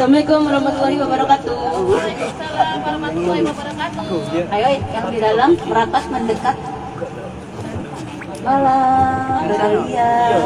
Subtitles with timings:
[0.00, 1.60] Assalamualaikum warahmatullahi wabarakatuh.
[1.92, 4.48] Waalaikumsalam warahmatullahi wabarakatuh.
[4.48, 6.56] Ayo yang di dalam merapat mendekat.
[8.40, 10.40] Malam, Rosalia.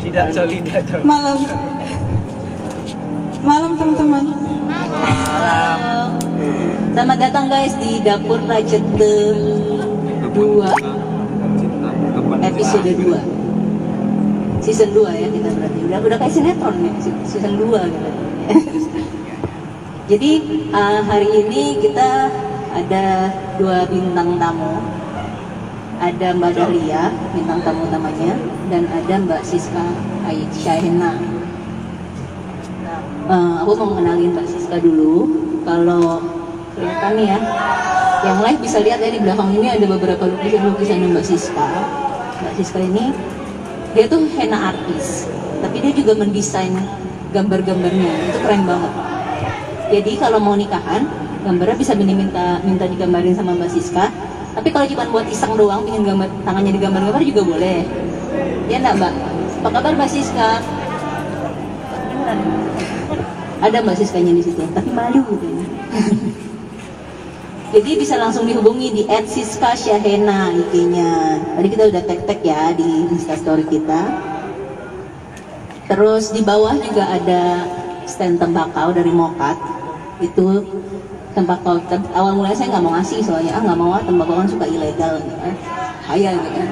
[0.00, 0.80] Tidak solidar.
[1.04, 1.44] malam
[3.44, 4.24] malam teman-teman
[6.96, 9.12] Selamat datang guys di dapur Rajete
[10.32, 10.40] 2
[12.48, 13.35] episode 2
[14.66, 18.10] season 2 ya kita berarti udah udah kayak sinetron ya season 2 gitu.
[20.10, 20.30] Jadi
[20.70, 22.30] uh, hari ini kita
[22.70, 24.78] ada dua bintang tamu.
[25.96, 28.36] Ada Mbak Dahlia, bintang tamu utamanya,
[28.68, 29.86] dan ada Mbak Siska
[30.52, 31.16] Syahena.
[33.26, 35.24] Eh, aku mau mengenalin Mbak Siska dulu.
[35.64, 36.20] Kalau
[36.76, 37.38] kelihatan nih ya,
[38.28, 41.68] yang live bisa lihat ya di belakang ini ada beberapa lukisan-lukisan Mbak Siska.
[42.44, 43.10] Mbak Siska ini
[43.96, 45.24] dia tuh henna artis,
[45.64, 46.76] tapi dia juga mendesain
[47.32, 48.12] gambar-gambarnya.
[48.28, 48.92] Itu keren banget.
[49.88, 51.08] Jadi kalau mau nikahan,
[51.48, 54.12] gambarnya bisa diminta minta digambarin sama Mbak Siska.
[54.52, 57.80] Tapi kalau cuma buat iseng doang, pingin gambar tangannya digambar-gambar juga boleh.
[58.68, 59.12] Ya enggak Mbak?
[59.64, 60.50] Apa kabar Mbak Siska?
[63.64, 65.48] Ada Mbak Siskanya di situ, tapi malu gitu.
[67.66, 71.42] Jadi bisa langsung dihubungi di @siska_syahena IG-nya.
[71.58, 74.06] Tadi kita udah tag-tag ya di Instastory kita.
[75.90, 77.66] Terus di bawah juga ada
[78.06, 79.58] stand tembakau dari Mokat.
[80.22, 80.62] Itu
[81.34, 84.48] tembakau tem- awal mulanya saya nggak mau ngasih soalnya ah nggak mau ah tembakau kan
[84.48, 85.54] suka ilegal gitu kan.
[86.14, 86.68] Gitu kan.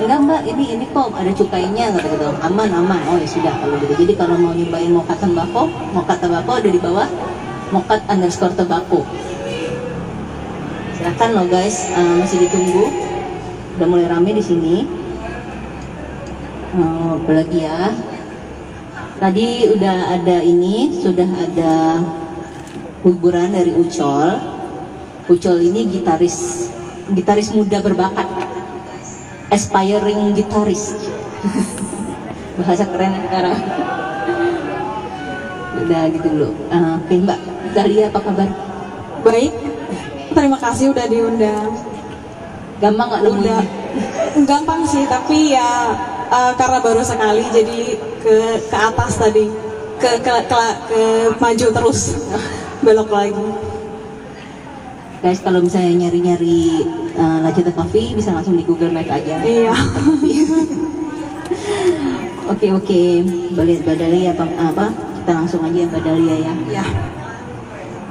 [0.00, 2.26] Enggak mbak, ini ini kok ada cukainya kata gitu.
[2.40, 3.02] Aman aman.
[3.10, 3.98] Oh ya sudah kalau gitu.
[3.98, 7.04] Jadi kalau mau nyobain mokat tembakau, mokat tembakau ada di bawah
[7.74, 9.02] mokat underscore tembakau.
[11.00, 12.92] Silahkan loh guys, eh, masih ditunggu.
[13.80, 14.84] Udah mulai rame di sini.
[16.76, 17.88] Eh, apa lagi ya?
[19.16, 22.04] Tadi udah ada ini, sudah ada
[23.00, 24.28] hiburan dari Ucol.
[25.24, 26.68] Ucol ini gitaris,
[27.16, 28.28] gitaris muda berbakat,
[29.56, 31.00] aspiring gitaris.
[32.60, 33.56] Bahasa keren sekarang.
[35.80, 36.48] Udah gitu dulu.
[36.68, 37.40] Eh, Oke Mbak,
[38.12, 38.48] apa kabar?
[39.24, 39.79] baik
[40.34, 41.70] terima kasih udah diundang
[42.80, 43.40] Gampang nggak nemuin?
[43.44, 43.60] udah
[44.48, 45.92] gampang sih tapi ya
[46.30, 47.78] eh, karena baru sekali jadi
[48.22, 48.36] ke
[48.70, 49.50] ke atas tadi
[50.00, 51.02] ke ke ke, ke
[51.36, 52.00] maju terus
[52.84, 53.48] belok lagi
[55.20, 56.80] Guys, kalau misalnya nyari-nyari
[57.12, 59.36] uh, Lajata Coffee bisa langsung di Google Map aja.
[59.44, 59.68] iya
[62.50, 63.02] Oke oke,
[63.52, 64.86] boleh Mbak Dahlia apa, apa?
[65.20, 66.52] Kita langsung aja Mbak Dahlia ya.
[66.80, 66.84] ya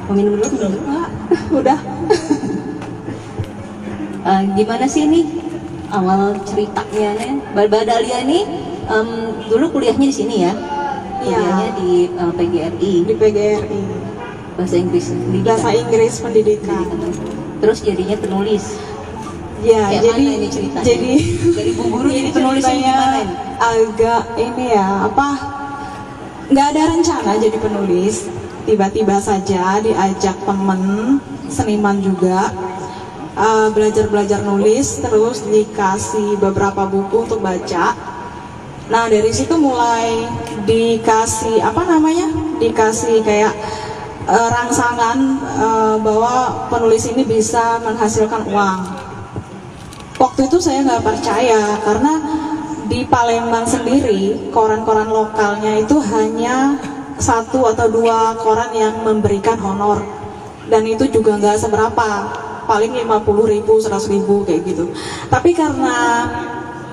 [0.10, 0.46] Mau minum dulu?
[0.48, 0.78] Minum dulu.
[0.80, 1.10] Enggak,
[1.62, 1.80] udah
[4.20, 5.26] Eh, gimana sih ini
[5.90, 7.32] awal ceritanya nih?
[7.50, 8.40] Mbak Mbak Dahlia ini
[8.86, 9.08] em,
[9.48, 10.54] dulu kuliahnya di sini ya?
[11.20, 11.40] Iya.
[11.40, 13.82] Kuliahnya di eh, PGRI, di PGRI
[14.54, 15.06] bahasa Inggris.
[15.08, 15.46] pendidikan.
[15.48, 16.84] bahasa Inggris pendidikan
[17.60, 18.76] Terus jadinya penulis.
[19.60, 20.84] ya Kayak jadi ini ceritanya?
[20.84, 21.14] jadi
[21.58, 23.34] Dari Bu Guru jadi Ini penulis ini ceritanya gimana ini?
[23.60, 25.28] agak ini ya apa
[26.46, 28.16] nggak ada rencana jadi penulis
[28.70, 31.18] tiba-tiba saja diajak temen
[31.50, 32.54] seniman juga
[33.34, 37.98] eh, belajar-belajar nulis terus dikasih beberapa buku untuk baca.
[38.94, 40.30] Nah dari situ mulai
[40.70, 42.30] dikasih apa namanya?
[42.62, 43.58] Dikasih kayak
[44.30, 48.80] eh, rangsangan eh, bahwa penulis ini bisa menghasilkan uang.
[50.22, 52.14] Waktu itu saya nggak percaya karena
[52.86, 56.78] di Palembang sendiri koran-koran lokalnya itu hanya
[57.20, 60.02] satu atau dua koran yang memberikan honor.
[60.72, 62.08] Dan itu juga nggak seberapa.
[62.70, 64.94] Paling 50 ribu, 100 ribu kayak gitu.
[65.26, 66.30] Tapi karena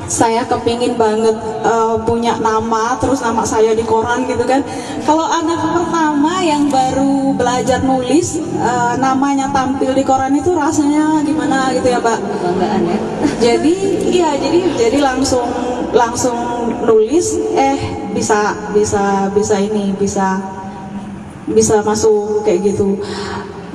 [0.06, 1.34] saya kepingin banget
[1.67, 4.62] eh, punya nama terus nama saya di koran gitu kan.
[5.03, 11.75] Kalau anak pertama yang baru belajar nulis eh, namanya tampil di koran itu rasanya gimana
[11.75, 12.19] gitu ya mbak?
[12.22, 12.99] Kebanggaan ya.
[13.50, 13.75] jadi
[14.06, 15.47] iya jadi jadi langsung
[15.91, 16.39] langsung
[16.87, 17.78] nulis eh
[18.15, 20.39] bisa bisa bisa ini bisa
[21.51, 22.98] bisa masuk kayak gitu.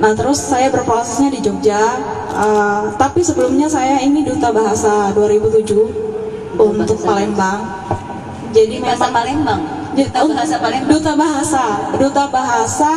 [0.00, 1.80] Nah terus saya berprosesnya di Jogja
[2.32, 6.11] eh, tapi sebelumnya saya ini duta bahasa 2007
[6.58, 6.96] untuk.
[7.02, 7.60] Palembang
[8.52, 9.60] jadi bahasa Palembang.
[9.92, 10.88] Jadi, Duta bahasa Palembang.
[10.88, 11.64] duta bahasa
[12.00, 12.92] duta bahasa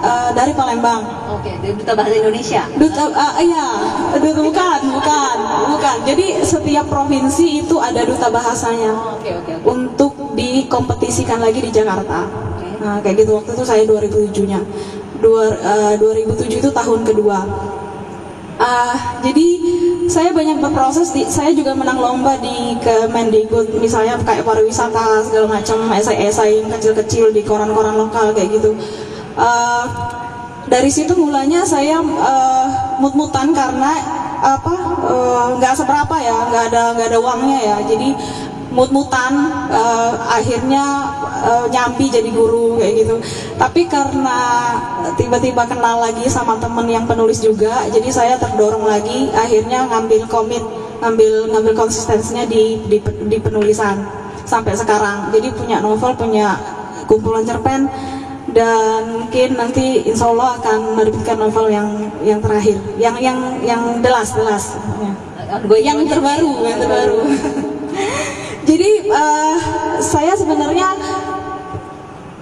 [0.00, 1.04] eh, dari Palembang
[1.36, 2.64] Oke, dari duta bahasa Indonesia.
[2.72, 3.68] Duta, ah, iya,
[4.16, 5.36] duta bukan, bukan,
[5.76, 5.96] bukan.
[6.08, 9.64] Jadi setiap provinsi itu ada duta bahasanya Oke, oke, oke.
[9.68, 12.24] untuk dikompetisikan lagi di Jakarta.
[12.80, 14.60] Nah, kayak gitu waktu itu saya 2007-nya.
[15.20, 17.38] Dua, eh, 2007 itu tahun kedua.
[18.58, 19.46] Ah, jadi
[20.10, 25.86] saya banyak berproses di, saya juga menang lomba di Kemendikbud misalnya kayak pariwisata segala macam
[25.94, 28.74] esai-esai yang kecil-kecil di koran-koran lokal kayak gitu.
[29.38, 29.86] Ah,
[30.66, 33.94] dari situ mulanya saya ah, mut-mutan karena
[34.38, 34.74] apa
[35.58, 38.14] nggak seberapa ya nggak ada nggak ada uangnya ya jadi
[38.78, 39.32] mut-mutan
[39.74, 40.84] eh, akhirnya
[41.42, 43.14] eh, nyambi jadi guru kayak gitu.
[43.58, 44.38] Tapi karena
[45.18, 50.62] tiba-tiba kenal lagi sama temen yang penulis juga jadi saya terdorong lagi akhirnya ngambil komit
[51.02, 54.06] ngambil ngambil konsistensinya di, di di penulisan
[54.46, 55.34] sampai sekarang.
[55.34, 56.54] Jadi punya novel punya
[57.10, 57.90] kumpulan cerpen
[58.54, 61.88] dan mungkin nanti insya Allah akan menerbitkan novel yang
[62.22, 62.78] yang terakhir.
[62.94, 64.78] Yang yang yang delas delas
[65.64, 67.18] Gue yang terbaru yang terbaru
[68.68, 69.56] jadi eh,
[70.04, 70.88] saya sebenarnya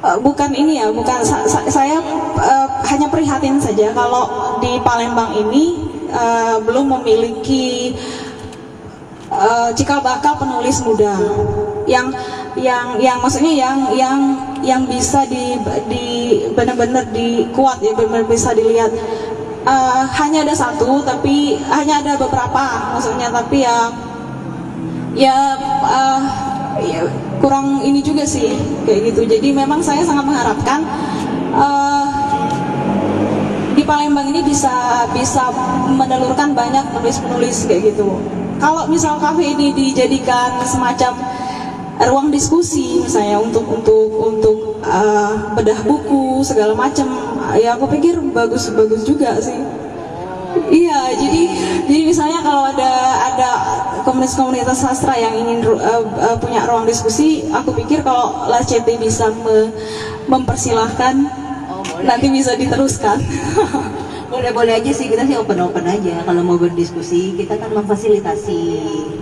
[0.03, 2.03] eh, bukan ini ya bukan sa- sa- saya
[2.37, 5.79] eh, hanya prihatin saja kalau di Palembang ini
[6.11, 7.95] eh, belum memiliki
[9.31, 11.15] eh, cikal bakal penulis muda
[11.87, 12.11] yang
[12.59, 14.19] yang yang maksudnya yang yang
[14.65, 15.55] yang bisa di
[15.87, 16.07] di
[16.57, 18.91] benar-benar di kuat ya benar-benar bisa dilihat.
[19.67, 23.91] Eh, hanya ada satu tapi hanya ada beberapa maksudnya tapi ya
[25.17, 25.57] ya,
[25.89, 26.21] eh,
[26.85, 27.01] ya
[27.41, 28.53] kurang ini juga sih
[28.85, 29.25] kayak gitu.
[29.25, 30.85] Jadi memang saya sangat mengharapkan
[31.57, 32.07] eh,
[33.77, 35.49] di Palembang ini bisa bisa
[35.89, 38.21] menelurkan banyak penulis-penulis kayak gitu.
[38.57, 41.13] Kalau misal kafe ini dijadikan semacam
[41.97, 47.09] ruang diskusi misalnya untuk untuk untuk eh, bedah buku segala macam
[47.57, 49.57] ya aku pikir bagus bagus juga sih
[50.67, 51.43] Iya, jadi
[51.87, 52.91] jadi misalnya kalau ada
[53.33, 53.49] ada
[54.03, 59.73] komunitas-komunitas sastra yang ingin eh, eh, punya ruang diskusi, aku pikir kalau LACT bisa me-
[60.27, 61.15] mempersilahkan
[61.67, 62.07] Oh, boleh.
[62.07, 63.19] nanti bisa diteruskan.
[64.33, 68.59] Boleh-boleh aja sih, kita sih open-open aja Kalau mau berdiskusi, kita kan memfasilitasi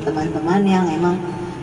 [0.00, 1.16] teman-teman yang emang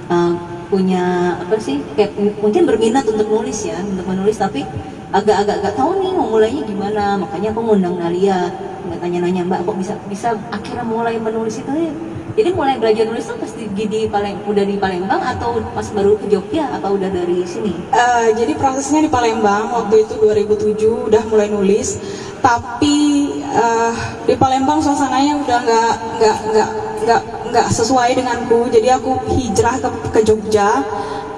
[0.10, 0.34] uh,
[0.70, 4.64] punya apa sih kayak mungkin berminat untuk nulis ya untuk menulis tapi
[5.12, 8.48] agak-agak nggak tahu nih mau mulainya gimana makanya aku ngundang Nalia
[8.92, 11.72] nggak tanya-nanya mbak kok bisa bisa akhirnya mulai menulis itu?
[11.72, 11.92] Ya
[12.32, 16.16] jadi mulai belajar nulis tuh pasti di, di Palem, udah di Palembang atau pas baru
[16.16, 17.76] ke Jogja atau udah dari sini?
[17.92, 22.00] Eh, jadi prosesnya di Palembang waktu itu 2007 udah mulai nulis,
[22.40, 23.94] tapi eh,
[24.24, 26.70] di Palembang suasananya udah nggak nggak nggak
[27.04, 27.22] nggak
[27.52, 28.72] nggak sesuai denganku.
[28.72, 30.80] Jadi aku hijrah ke, ke Jogja,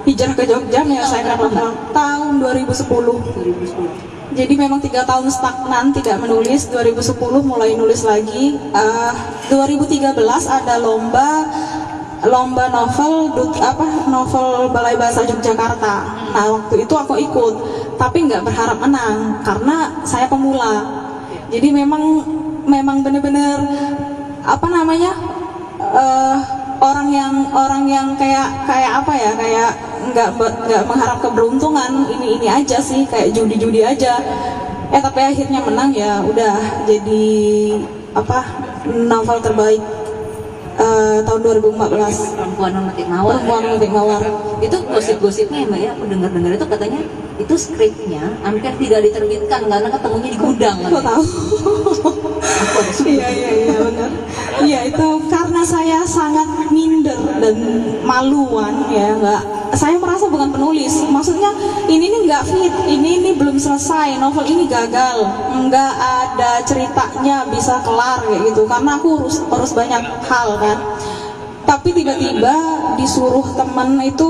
[0.06, 2.86] hijrah ke Jogja menyelesaikan novel tahun 2010.
[2.86, 6.66] 2010 Jadi memang tiga tahun stagnan tidak menulis.
[6.74, 7.14] 2010
[7.46, 8.58] mulai nulis lagi.
[8.58, 9.12] Eh,
[9.48, 10.10] 2013
[10.50, 11.46] ada lomba
[12.24, 15.96] lomba novel apa novel Balai Bahasa Yogyakarta.
[16.34, 17.54] Nah waktu itu aku ikut,
[18.00, 20.82] tapi nggak berharap menang karena saya pemula.
[21.52, 22.24] Jadi memang
[22.64, 23.60] memang benar-benar
[24.44, 25.12] apa namanya
[25.78, 26.36] eh,
[26.80, 29.70] orang yang orang yang kayak kayak apa ya kayak
[30.14, 34.20] nggak nggak mengharap keberuntungan ini ini aja sih kayak judi-judi aja.
[34.94, 37.26] Eh tapi akhirnya menang ya udah jadi
[38.14, 38.46] apa
[38.86, 39.82] novel terbaik
[40.78, 43.34] eh, tahun 2014 perempuan memetik mawar.
[43.38, 44.22] Perempuan memetik mawar.
[44.60, 45.90] Itu gosip-gosipnya ya mbak ya.
[45.94, 47.00] Aku dengar-dengar itu katanya
[47.34, 50.78] itu skripnya hampir tidak diterbitkan karena ketemunya di gudang.
[50.86, 51.22] Tahu.
[52.44, 54.10] Aku ada iya iya iya benar.
[54.62, 57.56] Iya itu karena saya sangat minder dan
[58.06, 59.42] maluan ya nggak
[59.74, 61.02] saya merasa bukan penulis.
[61.06, 61.50] Maksudnya
[61.90, 65.26] ini nih nggak fit ini ini belum selesai novel ini gagal.
[65.68, 68.62] Nggak ada ceritanya bisa kelar kayak gitu.
[68.66, 70.78] Karena aku urus urus banyak hal kan.
[71.64, 72.54] Tapi tiba-tiba
[73.00, 74.28] disuruh temen itu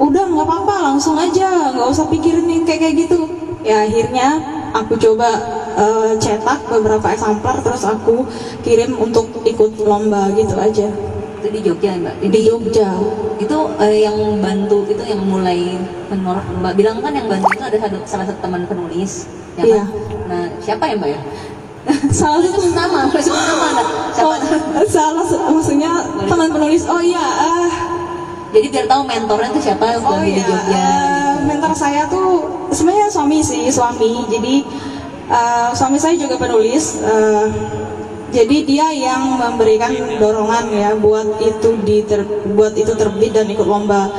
[0.00, 3.30] udah nggak apa-apa langsung aja nggak usah pikirin yang kayak kayak gitu.
[3.60, 4.40] Ya akhirnya
[4.74, 5.28] aku coba
[5.76, 8.24] eh, cetak beberapa eksemplar terus aku
[8.62, 10.88] kirim untuk ikut lomba gitu aja
[11.40, 12.88] itu di Jogja mbak di jadi Jogja
[13.40, 15.80] itu eh, yang bantu itu yang mulai
[16.12, 19.24] menolak mbak bilang kan yang bantu itu ada satu, salah satu teman penulis
[19.56, 19.82] ya Iya.
[19.82, 19.86] kan?
[20.28, 21.20] nah siapa ya mbak ya
[22.20, 23.88] salah satu nama nama nggak?
[24.12, 25.90] siapa oh, salah maksudnya
[26.28, 27.70] teman penulis oh iya ah
[28.50, 31.46] jadi biar tahu mentornya itu siapa Oh oh, di iya, Jogja gitu.
[31.46, 32.42] mentor saya tuh
[32.74, 34.26] sebenarnya suami sih suami.
[34.26, 34.66] Jadi
[35.30, 36.98] eh, suami saya juga penulis.
[36.98, 37.46] eh,
[38.30, 42.22] jadi dia yang memberikan dorongan ya buat itu diter,
[42.54, 44.10] buat itu terbit dan ikut lomba.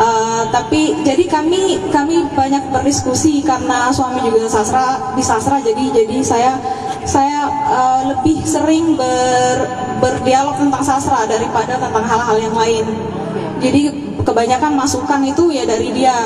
[0.00, 6.24] Eh, tapi jadi kami kami banyak berdiskusi karena suami juga sastra di sastra jadi jadi
[6.24, 6.56] saya
[7.04, 9.68] saya eh, lebih sering ber,
[10.00, 12.84] berdialog tentang sastra daripada tentang hal-hal yang lain.
[13.60, 13.92] Jadi
[14.24, 16.16] kebanyakan masukan itu ya dari dia.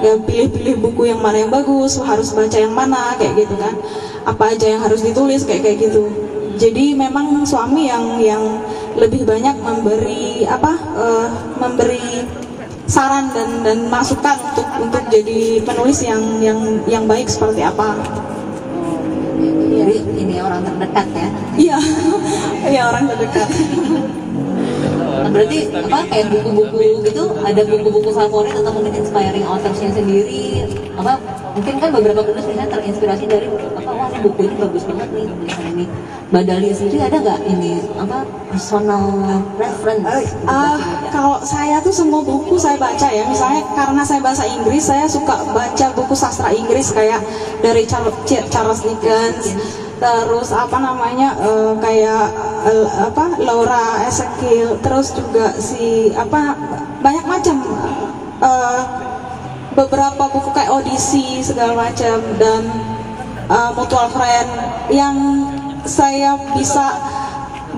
[0.00, 3.76] Ya pilih-pilih buku yang mana yang bagus, harus baca yang mana kayak gitu kan.
[4.24, 6.08] Apa aja yang harus ditulis kayak kayak gitu.
[6.60, 8.44] Jadi memang suami yang yang
[8.92, 12.28] lebih banyak memberi apa eh, memberi
[12.84, 17.96] saran dan dan masukan untuk untuk jadi penulis yang yang yang baik seperti apa.
[19.72, 21.28] Jadi ini orang terdekat ya.
[21.56, 21.78] Iya,
[22.76, 23.48] iya orang terdekat.
[25.20, 30.64] Nah, berarti apa kayak buku-buku gitu ada buku-buku favorit atau mungkin inspiring authorsnya sendiri
[30.96, 31.20] apa
[31.52, 33.48] mungkin kan beberapa penulis misalnya terinspirasi dari
[34.22, 35.84] buku ini bagus banget nih tulisan ini
[36.30, 38.18] Mbak Dahlia sendiri ada nggak ini apa
[38.54, 39.02] personal
[39.58, 41.00] reference baca-baca?
[41.10, 43.26] kalau saya tuh semua buku saya baca ya.
[43.26, 47.18] Misalnya karena saya bahasa Inggris, saya suka baca buku sastra Inggris kayak
[47.60, 48.14] dari Charles,
[48.48, 49.58] Charles Dickens,
[49.98, 52.24] terus apa namanya eh, kayak
[52.70, 56.54] eh, apa Laura Ezekiel, terus juga si apa
[57.02, 57.58] banyak macam
[58.38, 58.82] eh,
[59.74, 62.62] beberapa buku kayak Odyssey segala macam dan
[63.50, 64.48] eh, Mutual Friend
[64.94, 65.16] yang
[65.82, 66.94] saya bisa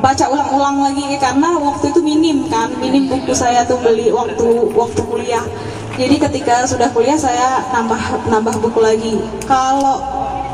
[0.03, 5.01] baca ulang-ulang lagi karena waktu itu minim kan minim buku saya tuh beli waktu waktu
[5.05, 5.45] kuliah.
[5.93, 9.15] Jadi ketika sudah kuliah saya nambah nambah buku lagi.
[9.45, 10.01] Kalau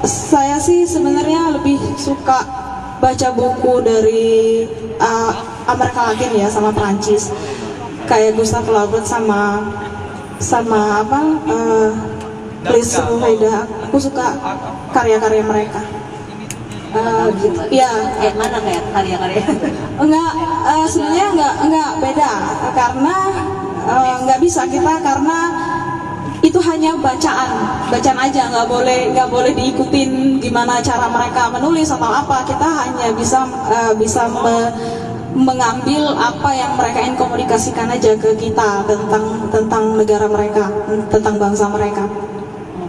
[0.02, 2.42] saya sih sebenarnya lebih suka
[2.98, 4.66] baca buku dari
[4.98, 5.32] uh,
[5.70, 7.30] Amerika Latin ya sama Prancis
[8.10, 9.62] kayak Gustave Flaubert sama
[10.42, 11.90] sama apa uh,
[12.58, 14.34] Please Sepulveda aku suka
[14.90, 15.80] karya-karya mereka.
[16.88, 17.60] Uh, Gitu.
[17.68, 17.86] ya
[18.16, 19.44] kayak mana kayak karya-karya?
[20.00, 20.30] Enggak
[20.66, 22.32] eh, sebenarnya enggak enggak beda.
[22.72, 23.14] Karena
[24.24, 25.38] enggak bisa kita karena
[26.40, 27.50] itu hanya bacaan.
[27.92, 32.42] Bacaan aja nggak boleh nggak boleh diikutin gimana cara mereka menulis atau apa.
[32.42, 34.72] Kita hanya bisa eh, bisa me-
[35.38, 39.22] mengambil apa yang mereka ingin komunikasikan aja ke kita tentang
[39.52, 40.66] tentang negara mereka
[41.12, 42.08] tentang bangsa mereka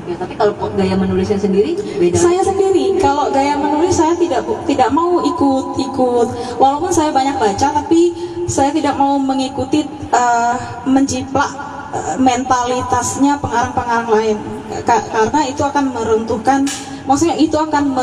[0.10, 2.18] Oke, tapi kalau gaya menulisnya sendiri beda.
[2.18, 6.28] saya sendiri kalau gaya menulis saya tidak tidak mau ikut ikut.
[6.58, 8.18] Walaupun saya banyak baca tapi
[8.50, 10.56] saya tidak mau mengikuti eh,
[10.90, 11.54] menjiplak
[11.94, 14.38] eh, mentalitasnya pengarang-pengarang lain.
[14.82, 16.66] Ka- karena itu akan meruntuhkan
[17.06, 17.94] maksudnya itu akan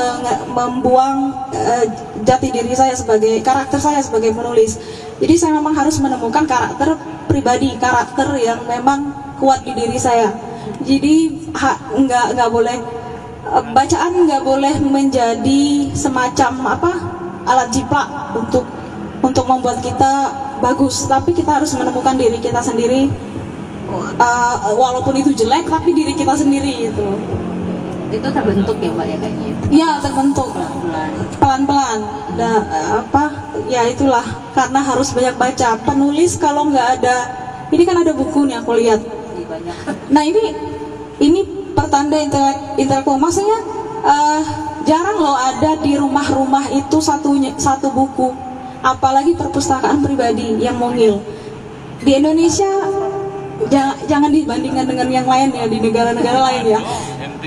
[0.54, 1.90] membuang eh,
[2.22, 4.78] jati diri saya sebagai karakter saya sebagai penulis.
[5.18, 6.94] Jadi saya memang harus menemukan karakter
[7.26, 9.10] pribadi karakter yang memang
[9.42, 10.46] kuat di diri saya
[10.82, 11.14] jadi
[11.54, 12.78] ha- nggak nggak boleh
[13.46, 15.62] Eh, bacaan nggak boleh menjadi
[15.94, 16.92] semacam apa
[17.46, 18.66] alat jiplak untuk
[19.22, 21.06] untuk membuat kita bagus.
[21.06, 23.06] Tapi kita harus menemukan diri kita sendiri
[24.18, 27.06] Eh, walaupun itu jelek tapi diri kita sendiri itu
[28.10, 29.50] Itu terbentuk ya mbak ya kayaknya.
[29.70, 30.50] ya terbentuk.
[31.38, 32.00] Pelan-pelan.
[32.34, 32.62] eh,
[32.98, 33.24] apa
[33.70, 34.26] ya itulah.
[34.54, 35.78] Karena harus banyak baca.
[35.86, 37.16] Penulis kalau nggak ada
[37.70, 39.00] ini kan ada buku nih aku lihat
[40.10, 40.42] Nah ini
[41.20, 41.40] ini
[41.72, 43.20] pertanda intelek intelektual.
[43.20, 43.58] Maksudnya
[44.04, 44.42] eh,
[44.86, 48.32] jarang loh ada di rumah-rumah itu satunya satu buku.
[48.84, 51.18] Apalagi perpustakaan pribadi yang mungil.
[52.04, 52.68] Di Indonesia
[53.72, 56.80] jangan, jangan dibandingkan dengan yang lain ya di negara-negara lain ya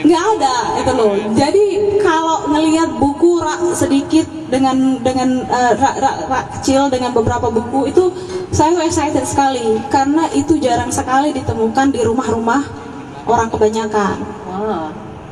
[0.06, 1.14] nggak ada itu loh.
[1.36, 1.66] Jadi
[2.00, 7.92] kalau ngelihat buku rak sedikit dengan dengan eh, rak, rak, rak kecil dengan beberapa buku
[7.92, 8.12] itu
[8.50, 9.80] saya excited sekali.
[9.94, 12.62] Karena itu jarang sekali ditemukan di rumah-rumah
[13.30, 14.18] orang kebanyakan.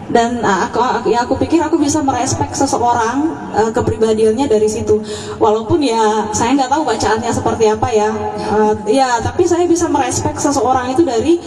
[0.07, 5.03] Dan uh, aku, aku ya aku pikir aku bisa merespek seseorang uh, kepribadiannya dari situ.
[5.35, 8.09] Walaupun ya saya nggak tahu bacaannya seperti apa ya.
[8.47, 11.43] Uh, ya tapi saya bisa merespek seseorang itu dari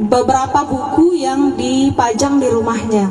[0.00, 3.08] beberapa buku yang dipajang di rumahnya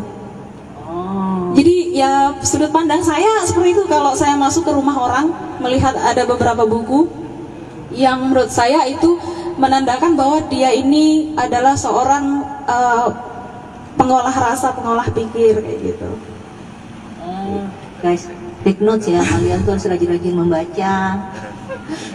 [0.90, 1.54] Oh.
[1.54, 5.30] jadi ya sudut pandang saya seperti itu kalau saya masuk ke rumah orang
[5.62, 7.06] melihat ada beberapa buku
[7.94, 9.22] yang menurut saya itu
[9.60, 13.12] menandakan bahwa dia ini adalah seorang uh,
[14.00, 16.10] pengolah rasa, pengolah pikir kayak gitu.
[17.20, 17.68] Oh.
[18.00, 18.32] Guys,
[18.64, 19.20] take notes ya.
[19.20, 20.96] Kalian tuh harus rajin-rajin membaca.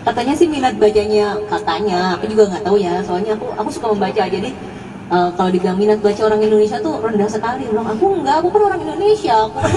[0.04, 2.18] Katanya sih minat bacanya katanya.
[2.18, 3.00] Aku juga nggak tahu ya.
[3.02, 4.22] Soalnya aku aku suka membaca.
[4.26, 4.50] Jadi
[5.10, 7.66] eh, kalau dibilang minat baca orang Indonesia tuh rendah sekali.
[7.68, 8.42] Bilang aku enggak.
[8.42, 9.34] Aku kan orang Indonesia.
[9.48, 9.58] Aku.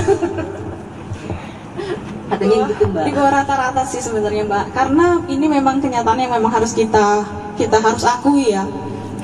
[2.27, 3.08] Katanya gitu mbak.
[3.16, 7.24] Bawah rata-rata sih sebenarnya mbak, karena ini memang kenyataan yang memang harus kita
[7.56, 8.68] kita harus akui ya.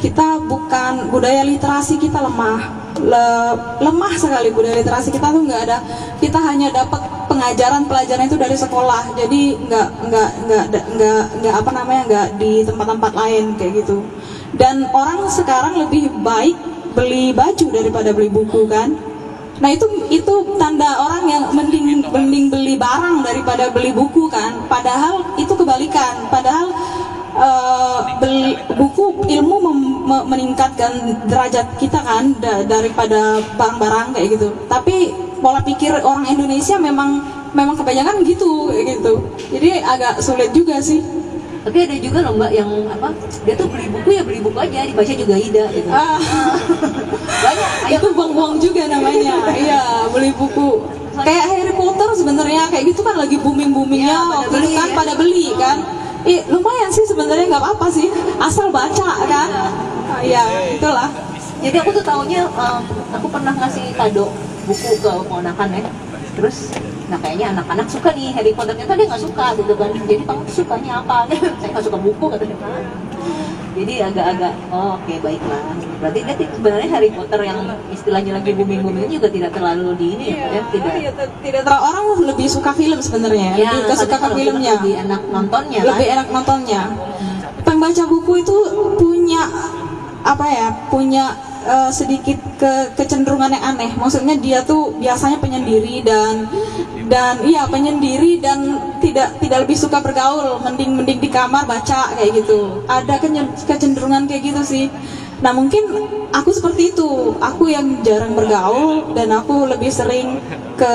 [0.03, 2.59] Kita bukan budaya literasi kita lemah,
[2.99, 5.79] Le- lemah sekali budaya literasi kita tuh nggak ada.
[6.19, 6.99] Kita hanya dapat
[7.31, 10.65] pengajaran pelajaran itu dari sekolah, jadi nggak nggak nggak
[10.99, 14.03] nggak nggak apa namanya nggak di tempat-tempat lain kayak gitu.
[14.59, 16.59] Dan orang sekarang lebih baik
[16.93, 18.93] beli baju daripada beli buku kan.
[19.63, 24.67] Nah itu itu tanda orang yang mending mending beli barang daripada beli buku kan.
[24.67, 26.27] Padahal itu kebalikan.
[26.29, 26.69] Padahal
[27.33, 29.92] eh, beli buku ilmu mem- me-
[30.23, 30.91] meningkatkan
[31.25, 33.19] derajat kita kan da- daripada
[33.53, 34.47] barang-barang kayak gitu.
[34.65, 37.19] Tapi pola pikir orang Indonesia memang
[37.51, 39.13] memang kebanyakan gitu kayak gitu.
[39.49, 41.01] Jadi agak sulit juga sih.
[41.63, 43.07] Tapi ada juga loh mbak yang apa
[43.41, 45.87] dia tuh beli buku ya beli buku aja dibaca juga Ida gitu.
[45.87, 46.19] ah.
[47.15, 47.69] Banyak.
[47.87, 47.97] Ayo.
[47.97, 49.35] Itu buang-buang juga namanya.
[49.63, 50.83] Iya beli buku.
[51.15, 54.95] Kayak Harry Potter sebenarnya kayak gitu kan lagi booming boomingnya Iya, pada beli, kan ya.
[54.97, 55.77] pada beli kan.
[56.23, 58.07] Ih, lumayan sih sebenarnya nggak apa-apa sih.
[58.39, 59.47] Asal baca kan.
[59.47, 59.69] Ah,
[60.21, 61.09] iya itulah
[61.63, 62.81] Jadi aku tuh taunya em,
[63.15, 64.27] aku pernah ngasih kado
[64.67, 65.87] buku ke ponakan ya.
[66.35, 66.75] Terus
[67.07, 69.89] nah kayaknya anak-anak suka nih Harry Potter ternyata dia nggak suka gitu kan.
[69.95, 71.23] Jadi kamu sukanya apa?
[71.63, 72.57] Saya nggak suka buku katanya.
[73.73, 75.61] Jadi agak-agak oh, oke baiklah.
[76.03, 80.59] Berarti dia sebenarnya Harry Potter yang istilahnya lagi booming-booming juga tidak terlalu di ini ya,
[80.59, 80.61] ya?
[80.67, 80.91] tidak.
[81.15, 85.21] T- tidak terlalu orang lebih suka film sebenarnya Ya, lebih suka ke filmnya lebih enak
[85.31, 85.89] nontonnya kan?
[85.95, 86.81] lebih enak nontonnya
[87.63, 88.55] pembaca buku itu
[88.99, 89.47] punya
[90.23, 91.35] apa ya punya
[91.67, 93.91] eh, sedikit ke kecenderungan yang aneh.
[93.99, 96.47] Maksudnya dia tuh biasanya penyendiri dan
[97.11, 100.63] dan iya penyendiri dan tidak tidak lebih suka bergaul.
[100.63, 102.83] Mending mending di kamar baca kayak gitu.
[102.87, 103.19] Ada
[103.67, 104.87] kecenderungan kayak gitu sih.
[105.43, 105.83] Nah mungkin
[106.31, 107.35] aku seperti itu.
[107.43, 110.39] Aku yang jarang bergaul dan aku lebih sering
[110.79, 110.93] ke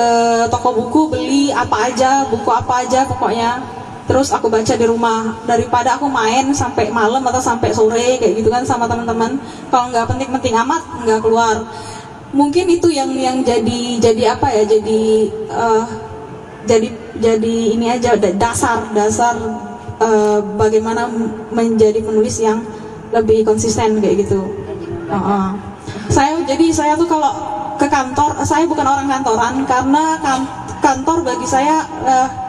[0.51, 3.78] toko buku beli apa aja buku apa aja pokoknya
[4.09, 8.49] terus aku baca di rumah daripada aku main sampai malam atau sampai sore kayak gitu
[8.49, 9.37] kan sama teman-teman.
[9.69, 11.61] Kalau nggak penting-penting amat nggak keluar.
[12.33, 15.85] Mungkin itu yang yang jadi jadi apa ya jadi eh,
[16.65, 16.87] jadi
[17.21, 19.37] jadi ini aja da- dasar dasar
[20.01, 21.05] eh, bagaimana
[21.53, 22.65] menjadi penulis yang
[23.13, 24.41] lebih konsisten kayak gitu.
[25.09, 25.47] Heeh.
[26.09, 27.33] saya jadi saya tuh kalau
[27.77, 30.49] ke kantor saya bukan orang kantoran karena kan-
[30.81, 32.48] kantor bagi saya eh,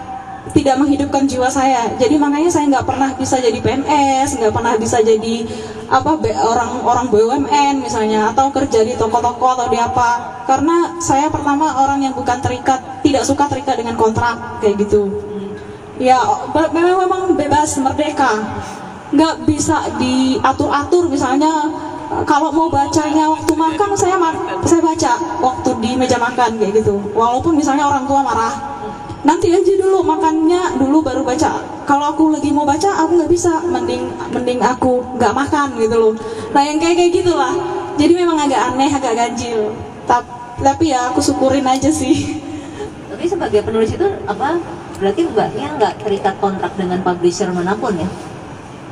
[0.57, 1.93] tidak menghidupkan jiwa saya.
[2.01, 5.45] Jadi makanya saya nggak pernah bisa jadi PNS nggak pernah bisa jadi
[5.91, 6.17] apa
[6.47, 10.43] orang orang BUMN misalnya atau kerja di toko-toko atau di apa.
[10.49, 15.13] Karena saya pertama orang yang bukan terikat tidak suka terikat dengan kontrak kayak gitu.
[16.01, 16.17] Ya
[16.73, 18.41] memang memang bebas merdeka.
[19.13, 21.69] Nggak bisa diatur-atur misalnya
[22.25, 24.17] kalau mau bacanya waktu makan saya
[24.67, 25.13] saya baca
[25.45, 26.97] waktu di meja makan kayak gitu.
[27.13, 28.70] Walaupun misalnya orang tua marah
[29.21, 31.61] nanti aja dulu makannya dulu baru baca.
[31.85, 33.61] Kalau aku lagi mau baca aku nggak bisa.
[33.63, 36.15] Mending mending aku nggak makan gitu loh.
[36.51, 37.53] Nah yang kayak kayak gitulah
[37.95, 39.73] jadi memang agak aneh agak ganjil.
[40.05, 40.29] Tapi
[40.61, 42.37] tapi ya aku syukurin aja sih.
[43.09, 44.57] Tapi sebagai penulis itu apa
[44.97, 48.09] berarti mbaknya nggak terikat kontrak dengan publisher mana pun ya?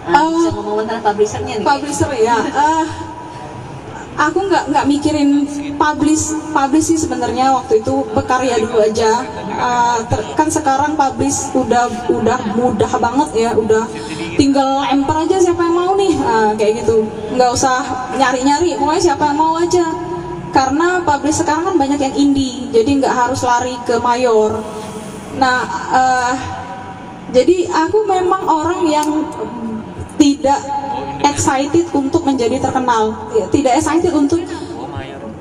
[0.08, 1.66] Nah, Eh, bisa ngomong tentang publishernya nih.
[1.66, 2.36] publisher ya.
[2.40, 2.84] Eh,
[4.18, 5.46] aku nggak nggak mikirin
[5.78, 9.22] publish publish sih sebenarnya waktu itu berkarya dulu aja.
[9.46, 13.86] Eh, ter- kan sekarang publish udah udah mudah banget ya udah
[14.34, 16.14] tinggal lempar aja siapa yang mau nih.
[16.18, 17.06] Ah, kayak gitu.
[17.38, 17.78] Nggak usah
[18.18, 19.86] nyari nyari pokoknya siapa yang mau aja.
[20.50, 24.58] Karena publish sekarang kan banyak yang indie jadi nggak harus lari ke mayor.
[25.38, 25.62] Nah
[25.94, 26.34] eh,
[27.30, 29.08] jadi aku memang orang yang
[30.18, 30.60] tidak
[31.24, 33.14] excited untuk menjadi terkenal.
[33.32, 34.42] Ya, tidak excited untuk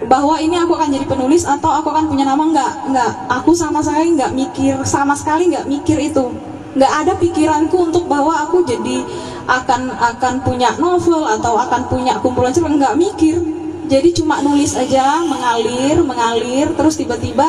[0.07, 2.39] bahwa ini aku akan jadi penulis atau aku akan punya nama.
[2.39, 3.11] Nggak nggak.
[3.41, 6.31] Aku sama sekali nggak mikir sama sekali nggak mikir itu.
[6.77, 9.01] Nggak ada pikiranku untuk bahwa aku jadi
[9.47, 13.41] akan akan punya novel atau akan punya kumpulan cerpen nggak mikir.
[13.87, 17.47] Jadi cuma nulis aja mengalir mengalir terus tiba-tiba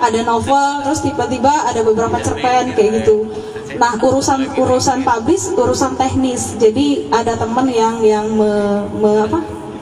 [0.00, 3.28] ada novel terus tiba-tiba ada beberapa cerpen kayak gitu
[3.80, 6.54] nah urusan urusan publish urusan teknis.
[6.60, 9.40] Jadi ada temen yang yang me, me- apa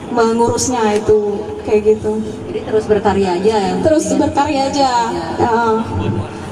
[0.09, 1.35] mengurusnya itu
[1.67, 2.23] kayak gitu.
[2.49, 3.73] Jadi terus berkarya aja ya.
[3.83, 4.91] terus berkarya aja.
[5.37, 5.61] Ya.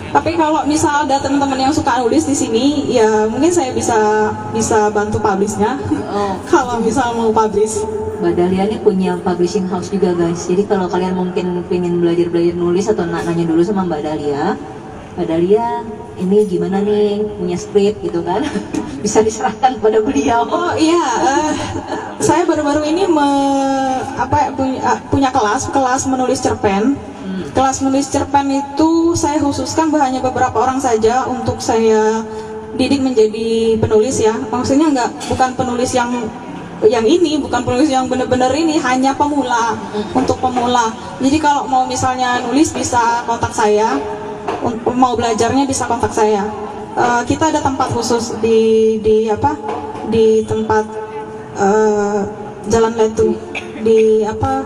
[0.08, 3.96] tapi kalau misal ada teman-teman yang suka nulis di sini ya mungkin saya bisa
[4.52, 5.80] bisa bantu publishnya.
[6.12, 7.80] Oh, kalau misal mau publish.
[8.18, 10.50] Mbak Dahlia ini punya publishing house juga guys.
[10.50, 14.58] Jadi kalau kalian mungkin pengen belajar-belajar nulis atau na- nanya dulu sama Mbak Dahlia,
[15.18, 15.82] Mbak Dahlia
[16.22, 18.46] ini gimana nih punya skrip gitu kan?
[19.04, 20.46] Bisa diserahkan pada beliau.
[20.46, 21.54] Oh iya, eh,
[22.22, 26.94] saya baru-baru ini me- apa ya, punya, ah, punya kelas kelas menulis cerpen.
[27.58, 32.22] Kelas menulis cerpen itu saya khususkan hanya beberapa orang saja untuk saya
[32.78, 34.38] didik menjadi penulis ya.
[34.54, 36.14] Maksudnya nggak bukan penulis yang
[36.86, 39.74] yang ini bukan penulis yang benar-benar ini hanya pemula
[40.14, 40.94] untuk pemula.
[41.18, 43.98] Jadi kalau mau misalnya nulis bisa kontak saya,
[44.98, 46.48] mau belajarnya bisa kontak saya.
[46.98, 49.54] Eh, kita ada tempat khusus di di apa
[50.10, 50.86] di tempat
[51.58, 52.22] eh,
[52.68, 53.38] Jalan Letu
[53.86, 54.66] di apa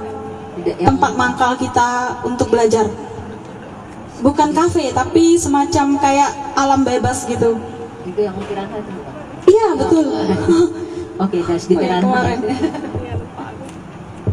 [0.64, 2.88] tempat mangkal kita untuk belajar.
[4.22, 7.58] Bukan kafe tapi semacam kayak alam bebas gitu.
[8.02, 9.14] itu yang ukiran saya bukan?
[9.46, 10.06] Iya betul.
[11.24, 12.02] Oke guys, di Oh, ya, Piranha.
[12.02, 12.40] kemarin.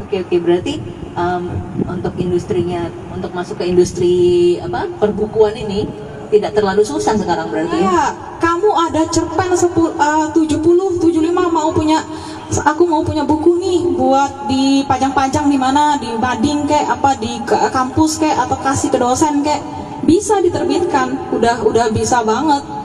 [0.08, 0.80] Oke oke berarti
[1.18, 1.42] um,
[1.90, 5.90] untuk industrinya untuk masuk ke industri apa perbukuan ini
[6.28, 7.88] tidak terlalu susah sekarang berarti ya?
[7.88, 8.04] Ya,
[8.36, 12.04] kamu ada cerpen 10, eh, 70, 75 mau punya
[12.48, 18.20] aku mau punya buku nih buat dipajang-pajang di mana di mading kayak apa di kampus
[18.20, 19.60] kayak atau kasih ke dosen kayak
[20.04, 22.77] bisa diterbitkan udah udah bisa banget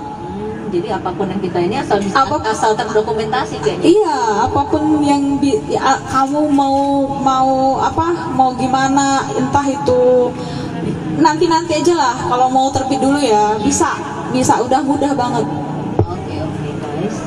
[0.73, 4.17] jadi apa pun yang kita ini asal bisa Apa- asal terdokumentasi kayaknya iya
[4.49, 10.33] apa pun yang bi- ya, kamu mau mau apa mau gimana entah itu
[11.13, 13.93] nanti nanti aja lah kalau mau terbit dulu ya bisa
[14.33, 15.45] bisa udah mudah banget
[16.03, 17.17] Oke oke guys.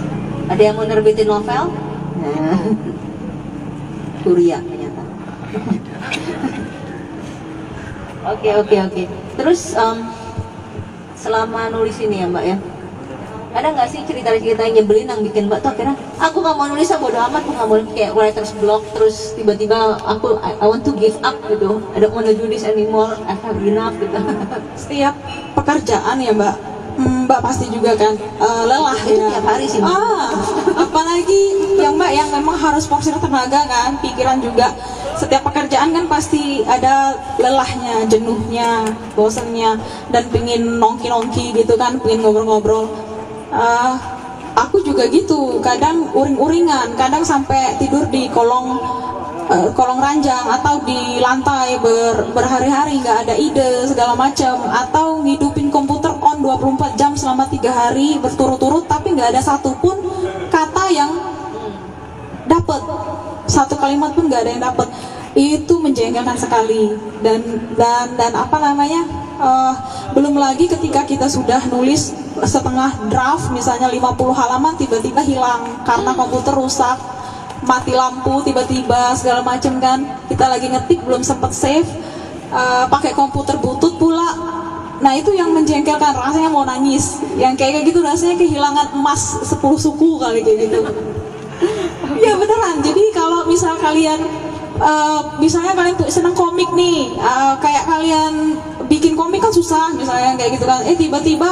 [0.50, 1.70] Ada yang mau nerbitin novel?
[2.18, 2.58] Nah.
[4.20, 5.02] Kuria ternyata.
[8.26, 9.02] Oke oke oke.
[9.38, 9.98] Terus em,
[11.14, 12.56] selama nulis ini ya mbak ya,
[13.54, 16.90] ada nggak sih cerita-cerita yang nyebelin yang bikin mbak tuh akhirnya aku nggak mau nulis
[16.92, 20.82] ah bodo amat, aku nggak mau kayak writer's block terus tiba-tiba aku I, I want
[20.84, 24.16] to give up gitu, I don't want to do this anymore, I have enough gitu.
[24.82, 25.14] setiap
[25.56, 26.56] pekerjaan ya mbak?
[26.96, 28.16] Hmm, mbak pasti juga kan?
[28.16, 29.28] Eh, lelah Itu ya?
[29.28, 29.92] tiap hari sih, Mbak.
[29.92, 30.32] ah,
[30.80, 31.42] apalagi
[31.76, 34.72] yang mbak yang memang harus porsir tenaga kan pikiran juga.
[35.12, 39.76] Setiap pekerjaan kan pasti ada lelahnya jenuhnya bosennya
[40.08, 42.88] dan pingin nongki-nongki gitu kan pingin ngobrol-ngobrol
[43.56, 43.92] Eh,
[44.52, 45.58] aku juga gitu.
[45.64, 48.76] Kadang uring-uringan kadang sampai tidur di kolong
[49.48, 53.00] eh, kolong ranjang atau di lantai ber- berhari-hari.
[53.00, 54.60] Nggak ada ide segala macam.
[54.68, 59.96] Atau ngidupin komputer on 24 jam selama tiga hari berturut-turut tapi nggak ada satupun
[60.52, 61.12] kata yang
[62.44, 62.78] dapat
[63.48, 64.88] satu kalimat pun nggak ada yang dapat
[65.32, 66.92] itu menjengkelkan sekali.
[67.24, 67.40] Dan
[67.72, 69.74] dan dan apa namanya eh,
[70.16, 76.52] belum lagi ketika kita sudah nulis setengah draft misalnya 50 halaman tiba-tiba hilang karena komputer
[76.52, 77.16] rusak
[77.64, 79.98] mati lampu tiba-tiba segala macam kan.
[80.28, 81.88] Kita lagi ngetik belum sempat save
[82.52, 84.28] eh, pakai komputer butut pula.
[84.96, 87.20] Nah itu yang menjengkelkan rasanya mau nangis.
[87.36, 90.80] Yang kayak kayak gitu rasanya kehilangan emas 10 suku kali kayak gitu.
[92.16, 92.80] Ya beneran.
[92.80, 94.20] Jadi kalau misal kalian
[94.80, 100.34] eh, misalnya kalian tuh seneng komik nih eh, kayak kalian bikin komik kan susah misalnya
[100.38, 100.82] kayak gitu kan.
[100.86, 101.50] Eh tiba-tiba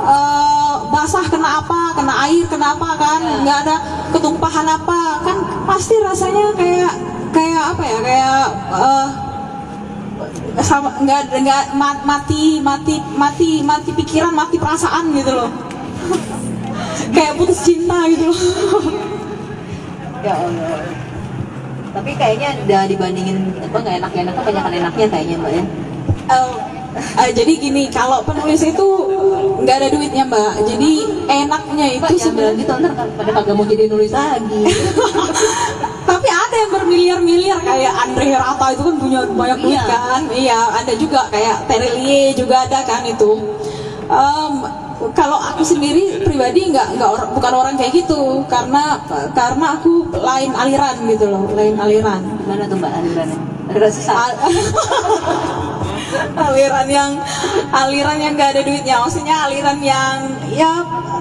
[0.00, 3.76] eh, basah kena apa kena air kena apa kan nggak ada
[4.12, 5.00] ketumpahan apa.
[5.24, 5.36] Kan
[5.68, 6.92] pasti rasanya kayak
[7.30, 9.08] kayak apa ya kayak eh,
[10.60, 15.50] sama nggak nggak ma- mati mati mati mati pikiran mati perasaan gitu loh.
[17.14, 18.40] Kayak putus cinta gitu loh.
[20.20, 20.84] Ya Allah.
[21.96, 25.64] Tapi kayaknya udah dibandingin apa nggak enak enaknya banyak enaknya kayaknya mbak ya.
[26.30, 26.52] Eh,
[26.92, 28.86] eh, jadi gini, kalau penulis itu
[29.60, 30.52] nggak ada duitnya mbak.
[30.64, 30.92] Jadi
[31.26, 32.58] enaknya itu sebenarnya.
[32.58, 34.62] gitu ntar pada kagak mau jadi nulis lagi.
[36.10, 39.84] Tapi ada yang bermiliar-miliar kayak Andre Hirata itu kan punya banyak duit Iya.
[39.86, 40.22] kan.
[40.28, 43.30] Iya, ada juga kayak Terelie juga ada kan itu.
[44.04, 44.54] Em,
[45.10, 49.00] kalau aku sendiri pribadi nggak nggak or- bukan orang kayak gitu karena
[49.30, 52.20] karena aku lain aliran gitu loh, lain aliran.
[52.38, 53.38] Gimana tuh mbak alirannya?
[53.70, 54.34] Aliran sesat.
[56.10, 57.10] Al- aliran yang
[57.70, 58.96] aliran yang nggak ada duitnya.
[59.00, 60.16] Maksudnya aliran yang
[60.50, 60.72] ya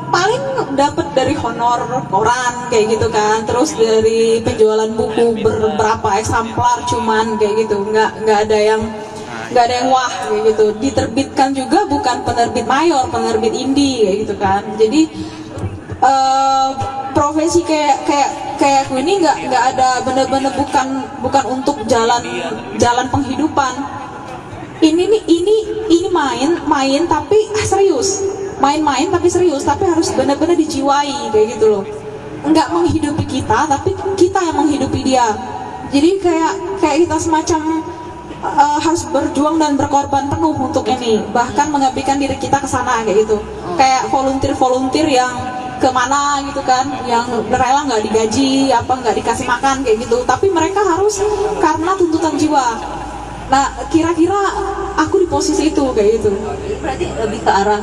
[0.09, 3.45] paling dapat dari honor koran kayak gitu kan.
[3.45, 7.85] Terus dari penjualan buku beberapa eksemplar cuman kayak gitu.
[7.87, 8.81] Nggak nggak ada yang
[9.49, 10.65] nggak ada yang wah kayak gitu.
[10.81, 14.61] Diterbitkan juga bukan penerbit mayor penerbit indie kayak gitu kan.
[14.75, 15.01] Jadi
[16.01, 16.69] eh,
[17.13, 20.87] profesi kayak kayak kayak aku ini nggak nggak ada bener-bener bukan
[21.23, 22.19] bukan untuk jalan
[22.75, 23.73] jalan penghidupan
[24.79, 25.57] ini nih ini
[25.91, 28.23] ini main main tapi ah, serius.
[28.59, 31.83] Main-main tapi serius tapi harus benar-benar dijiwai kayak gitu loh.
[32.43, 35.27] Nggak menghidupi kita tapi kita yang menghidupi dia.
[35.91, 37.79] Jadi kayak kayak kita semacam
[38.43, 41.23] uh, harus berjuang dan berkorban penuh untuk ini.
[41.31, 43.39] Bahkan mengabdikan diri kita ke sana kayak gitu.
[43.79, 45.31] Kayak volunteer volunteer yang
[45.79, 50.19] ke mana gitu kan yang rela nggak digaji apa nggak dikasih makan kayak gitu.
[50.27, 51.23] Tapi mereka harus
[51.63, 52.98] karena tuntutan jiwa
[53.49, 54.37] nah kira-kira
[54.93, 56.29] aku di posisi itu kayak gitu
[56.79, 57.81] berarti lebih ke arah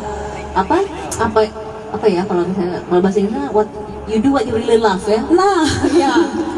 [0.56, 0.80] apa?
[1.20, 1.40] Apa
[1.92, 3.68] apa ya kalau misalnya kalau bahasa Inggrisnya what
[4.08, 5.20] you do what you really love ya?
[5.28, 5.62] Nah,
[6.02, 6.12] ya,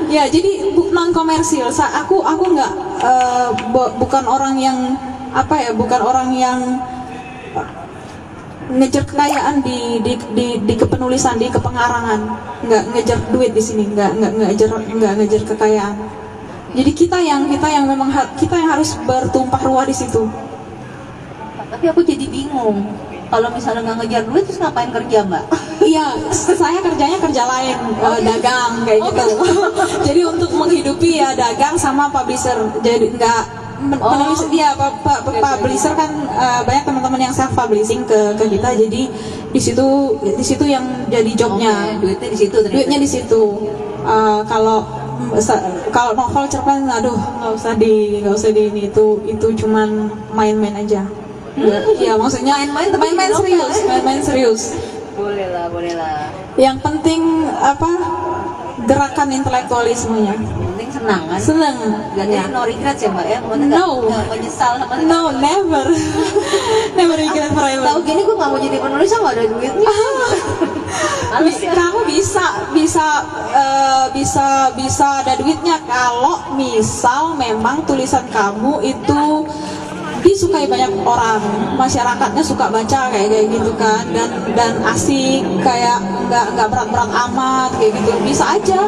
[0.07, 1.67] ya jadi non komersil.
[1.69, 2.73] Aku aku nggak
[3.75, 4.95] bu- bukan orang yang
[5.35, 6.59] apa ya, bukan orang yang
[7.59, 7.69] eh,
[8.73, 12.21] ngejar kekayaan di di, di di kepenulisan, di kepengarangan.
[12.65, 15.97] Nggak ngejar duit di sini, nggak nggak ngejar nggak ngejar kekayaan.
[16.69, 20.29] Jadi kita yang kita yang memang ha- kita yang harus bertumpah ruah di situ.
[21.69, 22.85] Tapi aku jadi bingung.
[23.29, 25.45] Kalau misalnya nggak ngejar duit terus ngapain kerja mbak?
[25.79, 26.05] Iya,
[26.37, 29.25] saya kerjanya kerja lain, eh, dagang kayak gitu.
[30.07, 32.61] Jadi untuk menghidupi ya dagang sama publisher.
[32.79, 33.43] Jadi nggak
[33.79, 34.11] Oh.
[34.11, 34.43] penulis
[34.77, 35.39] pa- Oke, oke.
[35.39, 39.03] publisher kan eh, banyak teman-teman yang self publishing ke ke kita jadi
[39.49, 39.87] di situ
[40.19, 43.43] di situ yang jadi jobnya Oke, duitnya di situ duitnya di situ
[43.99, 44.83] Eh, kalau
[45.89, 49.89] kalau novel cerpen aduh nggak usah di nggak usah di ini itu itu cuman
[50.31, 51.03] main-main aja
[51.59, 51.79] Iya.
[51.91, 53.87] Iya maksudnya Main-main main-main serius ya?
[53.91, 54.63] main-main serius
[55.19, 56.31] Boleh lah, boleh lah.
[56.55, 57.19] yang penting
[57.51, 57.91] apa
[58.87, 60.39] gerakan intelektualismenya
[60.99, 61.39] senang kan.
[61.39, 61.77] seneng
[62.13, 62.41] Gak ya.
[62.41, 63.39] ada no regrets ya mbak ya?
[63.41, 63.87] Maksudnya No.
[64.03, 65.03] nggak menyesal sama sekali.
[65.05, 65.85] no never
[66.99, 69.93] never regret forever Tahu gini gue gak mau jadi penulis nggak ada duitnya.
[71.29, 71.73] Males Bi- ya.
[71.75, 73.07] kamu bisa bisa
[73.53, 79.25] eh, bisa bisa ada duitnya kalau misal memang tulisan kamu itu
[80.23, 81.41] disukai banyak orang.
[81.77, 84.03] Masyarakatnya suka baca kayak kayak gitu kan.
[84.11, 88.11] Dan dan asik kayak nggak nggak berat-berat amat kayak gitu.
[88.25, 88.81] Bisa aja.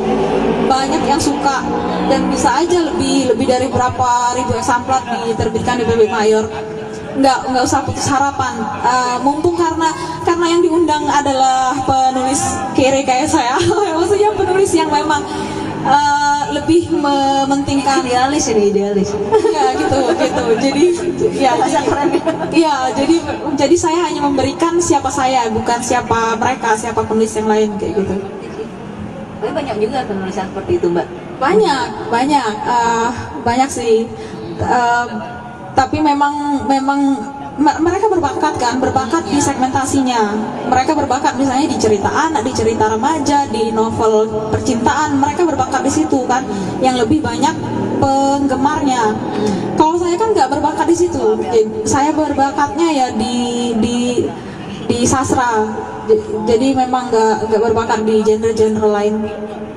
[0.66, 1.62] Banyak yang suka.
[2.10, 6.44] Dan bisa aja lebih lebih dari berapa ribu eksemplar diterbitkan di Penerbit Mayor.
[7.20, 8.54] Nggak nggak usah putus harapan.
[8.82, 9.90] Eh, mumpung karena
[10.22, 13.58] karena yang diundang adalah penulis kiri kayak saya.
[13.98, 15.22] Maksudnya penulis yang memang
[15.84, 19.10] eh, lebih mementingkan Idealis ini idealis.
[19.46, 20.84] ya gitu gitu jadi
[21.44, 22.08] ya Bahasa jadi, keren
[22.52, 22.74] ya.
[22.92, 23.16] jadi
[23.56, 28.14] jadi saya hanya memberikan siapa saya bukan siapa mereka siapa penulis yang lain kayak gitu
[29.40, 31.06] Tapi banyak juga penulisan seperti itu mbak.
[31.36, 33.08] banyak banyak eh,
[33.40, 34.04] banyak sih
[34.60, 35.06] Eh,
[35.72, 36.36] tapi memang
[36.66, 38.80] memang me- mereka berbakat kan?
[38.80, 40.32] Berbakat di segmentasinya.
[40.72, 45.20] Mereka berbakat misalnya di cerita anak di cerita remaja di novel percintaan.
[45.20, 46.40] Mereka berbakat di situ kan?
[46.80, 47.52] Yang lebih banyak
[48.00, 49.12] penggemarnya.
[49.76, 51.36] Kalau saya kan nggak berbakat di situ.
[51.84, 54.24] Saya berbakatnya ya di di
[54.88, 55.68] di sastra.
[56.48, 59.20] Jadi memang nggak nggak berbakat di genre-genre lain.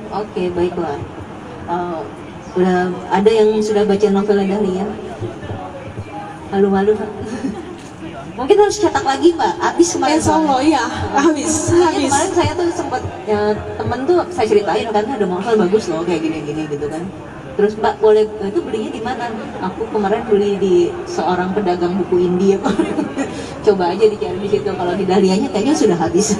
[0.08, 0.96] Oke baiklah.
[1.68, 2.00] Eh,
[2.56, 4.88] udah ada yang sudah baca novel Dahlia?
[6.48, 7.12] Malu-malu Pak.
[8.34, 9.54] Mungkin harus cetak lagi mbak.
[9.62, 10.18] Habis kemarin.
[10.18, 15.26] Allah iya habis habis kemarin saya tuh sempat ya, temen tuh saya ceritain kan ada
[15.26, 17.06] novel bagus loh kayak gini-gini gitu kan.
[17.54, 19.30] Terus mbak boleh itu belinya di mana?
[19.70, 20.74] Aku kemarin beli di
[21.06, 22.58] seorang pedagang buku India.
[23.64, 24.66] Coba aja dicari di situ.
[24.66, 26.34] Kalau di Dahlianya kayaknya sudah habis.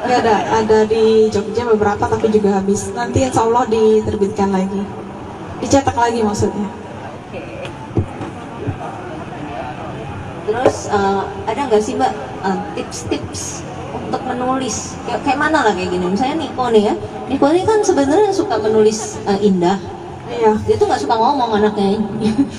[0.00, 2.88] Nggak ada, ada di Jogja beberapa tapi juga habis.
[2.96, 4.82] Nanti insya Allah diterbitkan lagi.
[5.60, 6.79] Dicetak lagi maksudnya.
[10.50, 15.94] Terus eh, ada nggak sih mbak eh, tips-tips untuk menulis kayak, kayak mana lah kayak
[15.94, 16.06] gini?
[16.10, 16.94] Misalnya Niko nih ya,
[17.30, 19.78] Niko ini kan sebenarnya suka menulis eh, indah.
[20.30, 20.54] Iya.
[20.66, 21.98] Dia tuh nggak suka ngomong anaknya.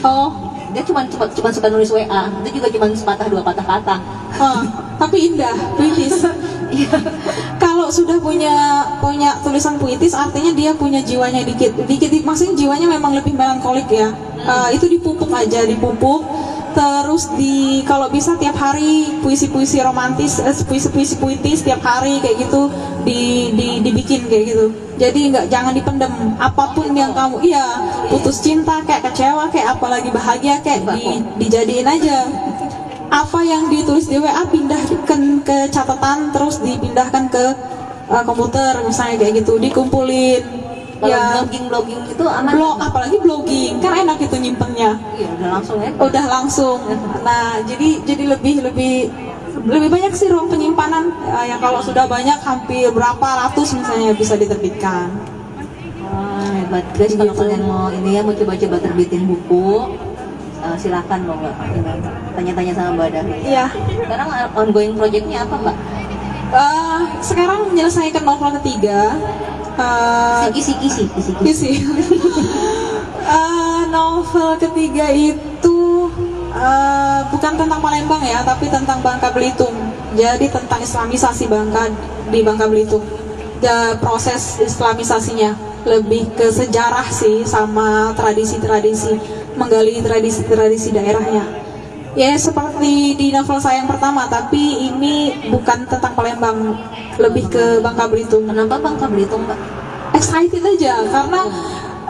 [0.03, 2.31] Oh, Dia cuma cuma, cuma suka nulis WA.
[2.43, 3.95] Itu juga cuma sepatah dua patah kata.
[4.39, 4.63] ah,
[4.95, 6.23] tapi indah, puitis.
[7.63, 11.75] Kalau sudah punya punya tulisan puitis, artinya dia punya jiwanya dikit.
[11.75, 14.07] Dikit, maksudnya jiwanya memang lebih melankolik ya.
[14.41, 16.23] Eh, itu dipupuk aja, dipupuk.
[16.71, 22.71] Terus di kalau bisa tiap hari puisi-puisi romantis, eh, puisi-puisi puitis tiap hari kayak gitu
[23.03, 24.65] di, di dibikin kayak gitu.
[24.95, 26.13] Jadi nggak jangan dipendem.
[26.39, 27.65] Apa pun yang kamu, iya
[28.07, 32.27] putus cinta kayak kecewa kayak apalagi bahagia kayak di, dijadiin aja
[33.11, 37.45] apa yang ditulis di WA pindahkan ke catatan terus dipindahkan ke
[38.07, 40.60] uh, komputer misalnya kayak gitu dikumpulin
[41.01, 41.23] Kalau ya.
[41.33, 42.53] blogging blogging itu aman.
[42.53, 43.73] blog apalagi blogging.
[43.81, 45.89] Kan enak itu nyimpennya Iya udah langsung ya.
[45.97, 46.77] udah langsung.
[47.25, 48.95] Nah jadi jadi lebih lebih
[49.61, 51.09] lebih banyak sih ruang penyimpanan.
[51.25, 53.17] Uh, yang kalau sudah banyak hampir berapa
[53.49, 55.09] ratus misalnya bisa diterbitkan.
[56.03, 56.85] Wah, hebat.
[56.93, 57.41] Guys kalau Gitu.
[57.41, 59.95] kalian mau ini ya mau coba-coba terbitin buku
[60.61, 61.55] eh, silakan loh mbak
[62.31, 63.65] tanya-tanya sama mbak Dahlia iya.
[63.73, 65.75] Sekarang eh, ongoing projectnya apa mbak
[66.51, 69.15] Uh, sekarang menyelesaikan novel ketiga
[69.79, 71.71] uh, siki siki siki.
[73.21, 76.09] Eh, novel ketiga itu
[76.51, 79.77] eh, bukan tentang Palembang ya, tapi tentang Bangka Belitung.
[80.17, 81.87] Jadi tentang Islamisasi Bangka
[82.33, 83.05] di Bangka Belitung.
[83.61, 85.53] Ya, proses Islamisasinya
[85.85, 89.21] lebih ke sejarah sih sama tradisi-tradisi,
[89.53, 91.70] menggali tradisi-tradisi daerahnya.
[92.11, 96.75] Ya seperti di novel saya yang pertama, tapi ini bukan tentang Palembang,
[97.15, 98.43] lebih ke Bangka Belitung.
[98.43, 99.55] Kenapa Bangka Belitung mbak?
[100.11, 101.47] Excited aja karena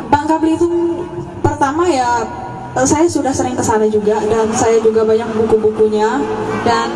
[0.09, 1.05] Bangka Belitung
[1.45, 2.25] pertama ya
[2.81, 6.17] saya sudah sering ke sana juga dan saya juga banyak buku-bukunya
[6.65, 6.89] dan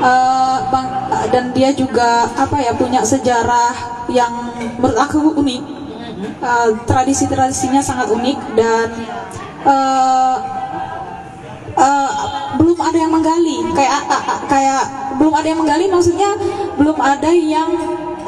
[0.00, 0.88] eh, bang
[1.34, 3.76] dan dia juga apa ya punya sejarah
[4.08, 4.32] yang
[4.80, 5.62] menurut aku unik.
[6.40, 8.88] Eh, tradisi-tradisinya sangat unik dan
[9.68, 10.59] eh,
[11.80, 12.10] eh,
[12.60, 14.00] belum ada yang menggali kayak
[14.52, 14.82] kayak
[15.16, 16.30] belum ada yang menggali maksudnya
[16.76, 17.68] belum ada yang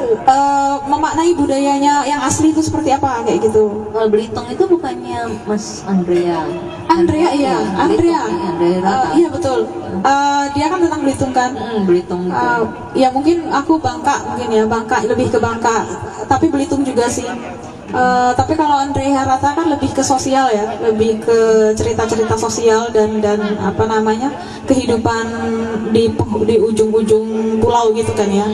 [0.03, 3.89] eh, memaknai budayanya yang asli itu seperti apa kayak gitu.
[3.93, 6.43] Kalau Belitung itu bukannya Mas Andrea?
[6.89, 8.21] Andrea iya, Andrea.
[8.27, 9.07] Belitung, Andrea Rata.
[9.15, 9.59] iya betul.
[10.03, 11.51] Eh, dia kan tentang Belitung kan.
[11.55, 12.35] Hmm, Belitung itu.
[12.35, 12.61] Eh,
[12.99, 15.85] ya mungkin aku Bangka mungkin ya Bangka lebih ke Bangka
[16.27, 17.27] tapi Belitung juga sih
[17.93, 21.37] Eh, tapi kalau Andrea Rata kan lebih ke sosial ya lebih ke
[21.77, 24.33] cerita-cerita sosial dan dan apa namanya
[24.65, 25.25] kehidupan
[25.93, 26.09] di
[26.49, 28.49] di ujung-ujung pulau gitu kan ya.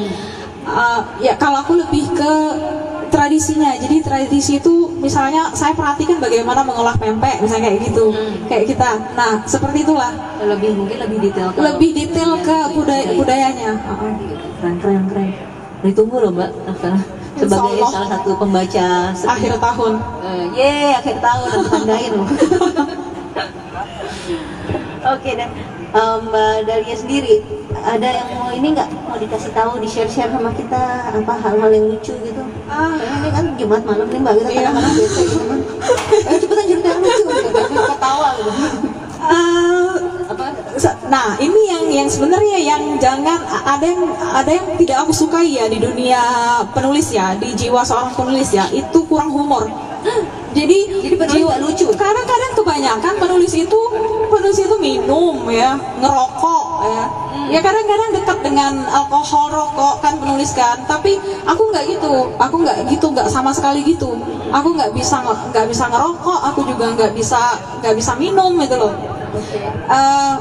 [0.68, 2.34] Eh, ya kalau aku lebih ke
[3.08, 3.80] tradisinya.
[3.80, 8.12] Jadi tradisi itu misalnya saya perhatikan bagaimana mengolah pempek misalnya kayak gitu
[8.52, 8.92] kayak kita.
[9.16, 10.12] Nah seperti itulah.
[10.44, 13.72] Lebih mungkin lebih detail kalau- lebih detail ke budaya budayanya.
[14.60, 15.30] Keren keren keren.
[15.80, 16.52] Ditunggu loh mbak
[17.42, 17.90] sebagai Allah.
[17.90, 19.30] salah satu pembaca setia.
[19.30, 22.28] akhir tahun Eh, yeay akhir tahun aku tandain loh
[25.10, 25.50] oke dan
[25.90, 27.36] em, mbak Dalia sendiri
[27.80, 31.70] ada yang mau ini nggak mau dikasih tahu di share share sama kita apa hal-hal
[31.70, 32.94] yang lucu gitu Ah.
[32.94, 34.62] Ini kan Jumat malam nih mbak kita Iya.
[34.62, 35.60] kadang-kadang bete gitu kan
[36.30, 37.24] eh cepetan cerita yang lucu
[37.88, 38.52] ketawa gitu
[39.20, 39.79] Eh,
[40.30, 40.46] apa?
[41.10, 45.66] Nah ini yang yang sebenarnya yang jangan ada yang ada yang tidak aku sukai ya
[45.66, 46.22] di dunia
[46.70, 49.66] penulis ya di jiwa seorang penulis ya itu kurang humor.
[50.58, 51.86] Jadi Jadi nggak lucu?
[51.94, 53.80] kadang-kadang kebanyakan penulis itu
[54.34, 57.04] penulis itu minum ya ngerokok ya.
[57.50, 62.34] Ya kadang-kadang dekat dengan alkohol rokok kan penulis kan tapi aku nggak gitu.
[62.38, 64.14] Aku nggak gitu nggak sama sekali gitu.
[64.54, 69.19] Aku nggak bisa nggak bisa ngerokok aku juga nggak bisa nggak bisa minum gitu loh
[69.90, 70.34] Eh,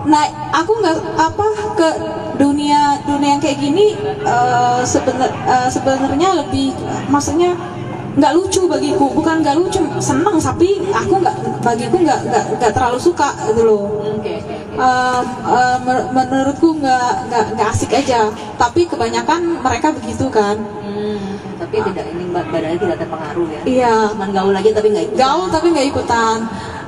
[0.00, 1.88] nah aku nggak apa ke
[2.36, 6.72] dunia dunia yang kayak gini eh, sebenar- eh, sebenarnya lebih
[7.06, 7.52] maksudnya
[8.10, 9.06] nggak lucu bagiku.
[9.12, 12.20] Bukan nggak lucu seneng tapi aku nggak bagiku nggak
[12.58, 13.84] nggak terlalu suka gitu loh.
[14.80, 15.20] Eh,
[15.84, 18.26] men- menurutku nggak nggak nggak asik aja.
[18.56, 20.56] Tapi kebanyakan mereka begitu kan.
[20.80, 23.60] Hmm, tapi tidak ini badannya tidak terpengaruh ya.
[23.62, 23.94] Iya.
[24.10, 26.38] Cuman gaul aja tapi nggak ikut gaul tapi nggak ikutan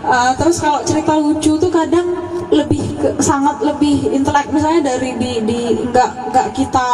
[0.02, 2.10] Uh, terus kalau cerita lucu tuh kadang
[2.50, 4.50] lebih ke- sangat lebih intelek.
[4.50, 6.88] Misalnya dari di di nggak nggak kita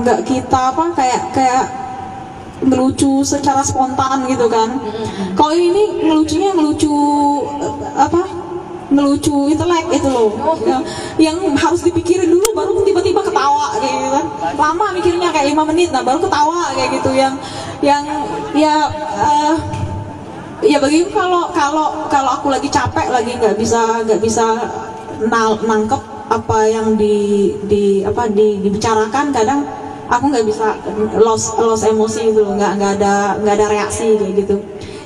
[0.00, 1.64] nggak kita apa kayak kayak
[2.64, 4.80] ngelucu secara spontan gitu kan.
[5.36, 6.92] Kalau ini ngelucunya ngelucu
[7.60, 8.20] eh, apa
[8.90, 10.32] ngelucu intelek itu loh.
[10.64, 10.80] Ya,
[11.20, 14.26] yang harus dipikirin dulu baru tiba-tiba ketawa kayak gitu kan.
[14.56, 17.12] Lama mikirnya kayak lima menit nah baru ketawa kayak gitu.
[17.12, 17.34] Yang
[17.84, 18.04] yang
[18.56, 18.88] ya
[19.28, 19.56] eh,
[20.60, 24.46] ya bagiku kalau kalau kalau aku lagi capek lagi nggak bisa nggak bisa
[25.64, 29.66] nangkep apa yang di di apa di dibicarakan kadang
[30.06, 30.76] aku nggak bisa
[31.18, 34.56] lost lost emosi gitu nggak nggak ada nggak ada reaksi kayak gitu.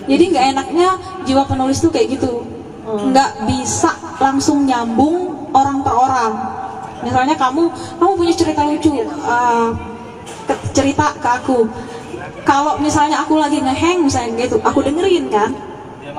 [0.05, 0.89] Jadi nggak enaknya
[1.25, 2.45] jiwa penulis tuh kayak gitu.
[2.85, 6.33] Nggak bisa langsung nyambung orang per orang.
[7.01, 7.69] Misalnya kamu
[8.01, 8.91] kamu punya cerita lucu
[10.45, 11.65] ke- cerita ke aku
[12.45, 15.51] kalau misalnya aku lagi ngeheng misalnya gitu aku dengerin kan?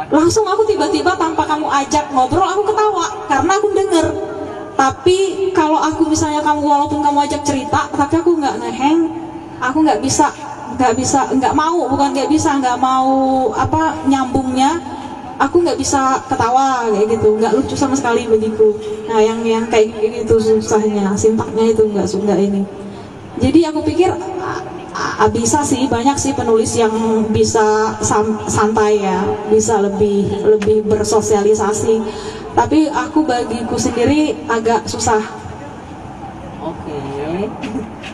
[0.10, 3.06] Langsung aku tiba-tiba tanpa kamu ajak ngobrol aku ketawa.
[3.30, 4.08] Karena aku denger.
[4.76, 5.18] Tapi
[5.56, 9.08] kalau aku misalnya kamu walaupun kamu ajak cerita tapi aku nggak ngeheng
[9.64, 10.28] aku nggak bisa
[10.76, 14.76] nggak bisa nggak mau bukan nggak bisa nggak mau apa nyambungnya
[15.40, 17.40] aku nggak bisa ketawa kayak gitu.
[17.40, 18.76] Nggak lucu sama sekali bagiku
[19.08, 22.85] nah yang yang kayak gitu susahnya sintaknya itu nggak suka ini
[23.36, 24.63] jadi aku pikir a-
[24.95, 26.91] a- bisa sih banyak sih penulis yang
[27.36, 28.00] bisa
[28.48, 32.00] santai ya bisa lebih lebih bersosialisasi.
[32.56, 35.19] Tapi aku bagiku sendiri agak susah.
[36.63, 37.52] Oke.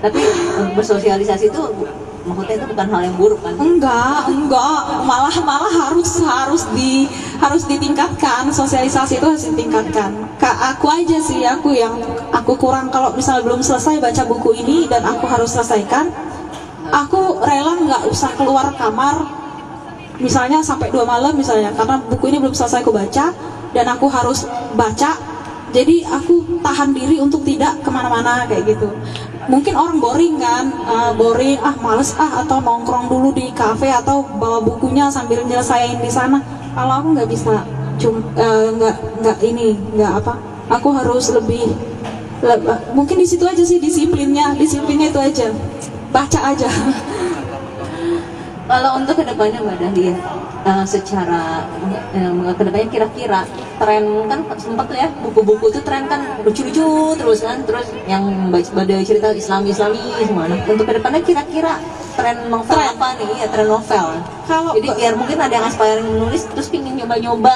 [0.01, 1.62] Tapi eh, bersosialisasi itu
[2.21, 3.53] maksudnya itu bukan hal yang buruk kan?
[3.57, 4.81] Enggak enggak.
[5.05, 7.10] Malah malah harus harus di
[7.41, 8.49] harus ditingkatkan.
[8.53, 10.10] Sosialisasi itu harus ditingkatkan.
[10.38, 11.97] Kak aku aja sih aku yang
[12.29, 12.93] aku kurang.
[12.93, 16.10] Kalau misalnya belum selesai baca buku ini dan aku harus selesaikan
[16.91, 19.25] aku rela nggak usah keluar kamar
[20.19, 21.73] misalnya sampai dua malam misalnya.
[21.73, 23.34] Karena buku ini belum selesai aku baca
[23.73, 24.45] dan aku harus
[24.77, 25.17] baca.
[25.71, 28.91] Jadi aku tahan diri untuk tidak ke mana-mana kayak gitu
[29.49, 30.69] mungkin orang boring kan?
[30.86, 31.58] Uh, boring.
[31.63, 32.13] Ah males.
[32.19, 36.41] Ah atau nongkrong dulu di kafe atau bawa bukunya sambil nyelesain di sana.
[36.75, 37.63] Kalau aku nggak bisa.
[38.01, 40.34] Cum eh, nggak nggak ini nggak apa.
[40.71, 41.69] Aku harus lebih
[42.41, 44.57] le- mungkin di situ aja sih disiplinnya.
[44.57, 45.47] Disiplinnya itu aja.
[46.11, 46.70] Baca aja.
[48.72, 50.15] Kalau untuk ke depannya mbak Dahlia
[50.62, 51.66] eh, secara
[52.14, 53.41] eh, ke depannya kira-kira
[53.82, 58.70] tren kan sempat tuh ya buku-buku itu tren kan lucu-lucu terus kan terus yang baca
[58.70, 61.82] pada cerita Islami Islami semua nah, untuk ke depannya kira-kira
[62.14, 62.93] tren novel Tren.
[62.93, 63.28] apa nih?
[63.41, 64.05] Ya tren novel.
[64.45, 67.55] Kalau- jadi biar mungkin ada yang aspiring menulis terus pingin nyoba-nyoba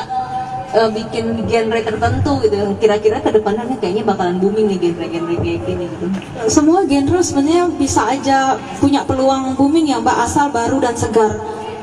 [0.76, 2.56] eh, bikin genre tertentu gitu.
[2.80, 6.06] Kira-kira ke depannya kayaknya bakalan booming nih genre-genre kayak gini gitu.
[6.48, 11.36] Semua genre sebenarnya bisa aja punya peluang booming ya mbak asal baru dan segar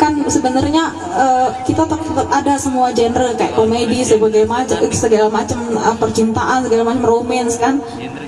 [0.02, 5.96] kan sebenarnya eh, kita tetap, ada semua genre kayak komedi sebagai macam segala macam eh,
[6.02, 7.78] percintaan segala macam romance kan.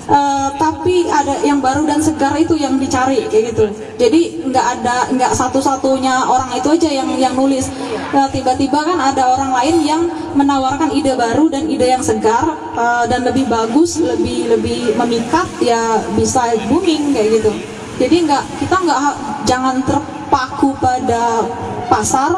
[0.05, 3.67] Eh, tapi ada yang baru dan segar itu yang dicari kayak gitu.
[3.99, 7.67] Jadi nggak ada nggak satu-satunya orang itu aja yang yang nulis.
[8.15, 10.03] Nah, tiba-tiba kan ada orang lain yang
[10.39, 15.99] menawarkan ide baru dan ide yang segar eh, dan lebih bagus lebih lebih memikat ya
[16.15, 17.51] bisa booming kayak gitu.
[17.99, 19.01] Jadi nggak kita nggak
[19.47, 19.83] jangan
[20.25, 21.45] terpaku pada
[21.93, 22.33] pasar.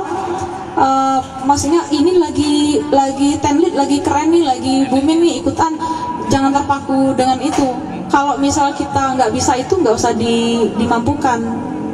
[0.76, 5.78] Eh, maksudnya ini lagi lagi template lagi keren nih lagi booming nih ikutan.
[6.26, 7.70] Jangan terpaku dengan itu.
[8.10, 11.38] Kalau misal kita nggak bisa itu nggak usah di, dimampukan.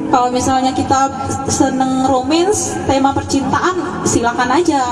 [0.09, 1.09] Kalau misalnya kita
[1.49, 4.83] seneng romance tema percintaan silakan aja.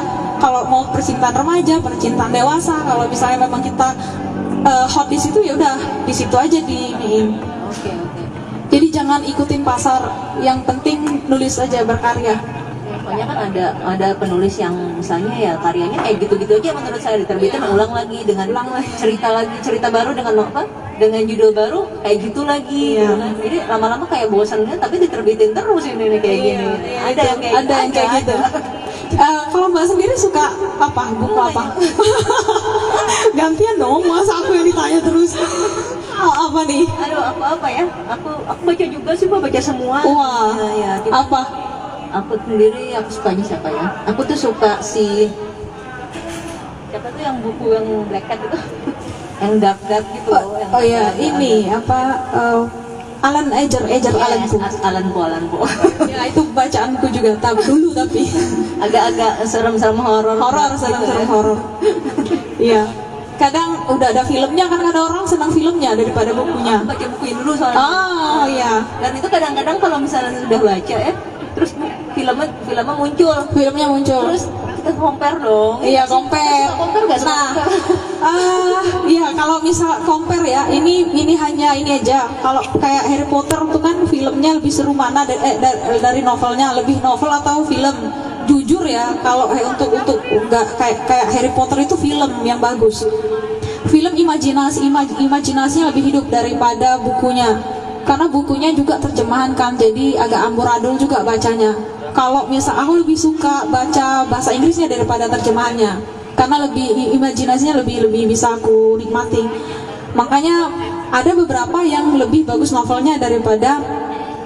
[0.40, 3.92] Kalau mau percintaan remaja percintaan dewasa kalau misalnya memang kita
[4.64, 7.49] eh, hot di situ ya udah di situ aja di iniin.
[8.70, 9.98] Jadi jangan ikutin pasar
[10.38, 12.38] yang penting nulis aja berkarya.
[13.02, 17.18] Soalnya kan ada ada penulis yang misalnya ya karyanya kayak gitu-gitu aja menurut saya.
[17.18, 18.46] Diterbitin ulang lagi dengan
[18.94, 20.62] cerita lagi cerita baru dengan apa?
[21.02, 23.02] Dengan judul baru kayak gitu lagi.
[23.02, 23.10] Iya.
[23.10, 23.32] gitu kan.
[23.42, 26.66] jadi lama-lama kayak bosannya tapi diterbitin terus ini nih kayak gini.
[27.02, 28.34] ada yang kayak ada yang kayak gitu.
[29.60, 30.48] Kalau mbak sendiri suka
[30.80, 31.76] apa buku apa?
[33.36, 35.36] Gantian dong, masa aku yang ditanya terus.
[36.16, 36.88] Oh, apa nih?
[36.88, 40.92] aduh aku apa ya aku aku baca juga sih Mbak, baca semua Wah, ya, ya,
[41.00, 41.12] gitu.
[41.12, 41.40] apa?
[42.08, 45.28] aku sendiri aku sukanya siapa ya aku tuh suka si
[46.88, 48.58] siapa tuh yang buku yang black cat itu
[49.40, 52.00] yang dark dark gitu Oh, oh ya, ada- ini apa?
[52.32, 52.60] eh,
[53.20, 54.60] Alan Eger, Eger Yes, Alan Poe.
[54.62, 55.68] As- Alan Poe, Alan Poe.
[56.06, 58.24] Ya itu bacaanku juga, tapi dulu tapi
[58.84, 60.36] Agak-agak serem-serem horor.
[60.36, 61.28] horor, gitu serem-serem ya.
[61.28, 61.58] horor.
[62.56, 62.82] Iya.
[63.36, 66.76] Kadang udah ada filmnya kan ada orang senang filmnya daripada bukunya.
[66.78, 67.80] Aku baca bukuin dulu soalnya.
[67.80, 71.12] Oh iya, Dan itu kadang-kadang kalau misalnya sudah baca ya,
[71.52, 71.70] terus
[72.12, 74.22] filmnya filmnya muncul, filmnya muncul.
[74.28, 74.44] terus
[74.80, 75.84] kita compare dong.
[75.84, 76.72] Iya, compare.
[76.72, 77.20] Compare gak?
[77.20, 77.48] Nah,
[78.32, 82.26] ah, iya kalau misal compare ya, ini ini hanya ini aja.
[82.40, 86.72] Kalau kayak Harry Potter itu kan filmnya lebih seru mana dari, eh, dari, dari novelnya,
[86.80, 87.96] lebih novel atau film?
[88.48, 93.04] Jujur ya, kalau eh, untuk untuk enggak kayak kayak Harry Potter itu film yang bagus.
[93.86, 97.60] Film imajinasi imaj- imajinasinya lebih hidup daripada bukunya.
[98.00, 101.76] Karena bukunya juga terjemahan kan, jadi agak amburadul juga bacanya.
[102.10, 106.02] Kalau misal aku lebih suka baca bahasa Inggrisnya daripada terjemahannya,
[106.34, 109.46] karena lebih imajinasinya lebih lebih bisa aku nikmati.
[110.10, 110.68] Makanya
[111.14, 113.78] ada beberapa yang lebih bagus novelnya daripada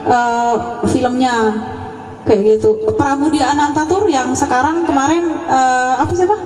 [0.04, 0.54] eh,
[0.92, 1.56] filmnya
[2.28, 2.84] kayak gitu.
[2.96, 6.40] Pramudia Anantatur yang sekarang kemarin eh, apa sih pak?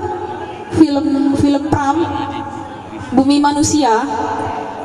[0.79, 1.99] Film film Pram
[3.11, 4.05] Bumi Manusia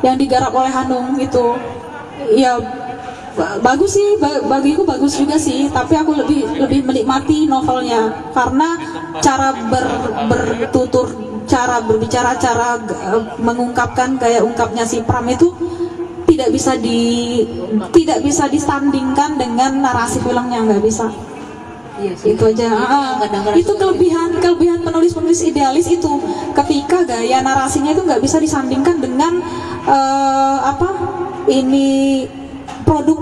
[0.02, 1.54] yang digarap oleh Hanung itu
[2.34, 2.56] ya
[3.36, 8.30] bagus sih ba- bagiku bagus juga sih tapi aku lebih lebih menikmati novelnya.
[8.30, 8.78] Karena
[9.18, 9.86] cara ber,
[10.30, 11.06] bertutur
[11.44, 15.52] cara berbicara cara eh, mengungkapkan gaya ungkapnya si Pram itu
[16.24, 17.42] tidak bisa di
[17.92, 21.10] tidak bisa disandingkan dengan narasi filmnya nggak bisa.
[21.94, 22.34] Iya sih.
[22.34, 22.74] itu aja.
[22.74, 26.10] Ah, Kadang-kadang itu kelebihan kelebihan penulis penulis idealis itu.
[26.50, 29.38] Ketika gaya narasinya itu nggak bisa disandingkan dengan
[29.86, 30.90] eh, apa
[31.46, 32.26] ini
[32.86, 33.18] produk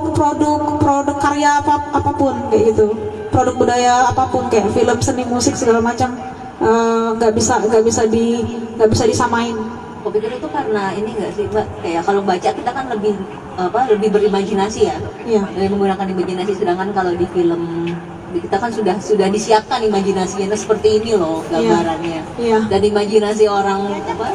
[0.83, 2.87] produk karya apa, apa pun kayak gitu.
[3.33, 6.13] Produk budaya apa pun kayak film seni musik segala macam
[6.61, 8.45] eh, nggak bisa nggak bisa di
[8.77, 9.57] nggak bisa disamain.
[10.03, 11.67] Aku pikir itu karena ini enggak sih mbak?
[11.79, 13.15] Kayak kalau baca kita kan lebih
[13.55, 14.97] apa lebih berimajinasi ya?
[15.23, 15.43] Iya.
[15.55, 17.87] lebih menggunakan imajinasi sedangkan kalau di film
[18.33, 22.25] kita kan sudah sudah disiapkan imajinasinya seperti ini loh gambarannya.
[22.41, 22.59] Iya.
[22.67, 24.27] dan imajinasi orang apa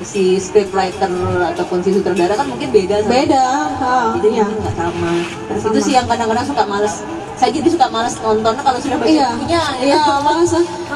[0.00, 1.10] si scriptwriter
[1.48, 3.44] ataupun si sutradara kan mungkin beda sama beda
[3.76, 4.44] ah, jadi iya.
[4.44, 5.12] mungkin nggak sama.
[5.50, 5.80] Itu sama.
[5.80, 6.96] sih yang kadang-kadang suka males.
[7.34, 9.30] Saya jadi suka males nonton kalau sudah baca iya.
[9.32, 10.50] bukunya iya malas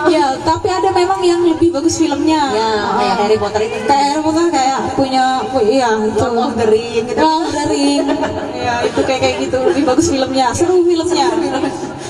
[0.06, 2.42] iya tapi ada memang yang lebih bagus filmnya.
[2.50, 3.18] Ya kayak Ah.
[3.20, 3.76] Harry Potter itu.
[3.84, 6.18] Kayak Harry Potter kayak punya pu- iya itu.
[6.18, 7.18] Lord of the Ring gitu.
[7.18, 8.04] Lord of the Ring.
[8.52, 9.56] Ya itu kayak kayak gitu.
[9.64, 10.46] Lebih bagus filmnya.
[10.50, 11.26] Seru filmnya.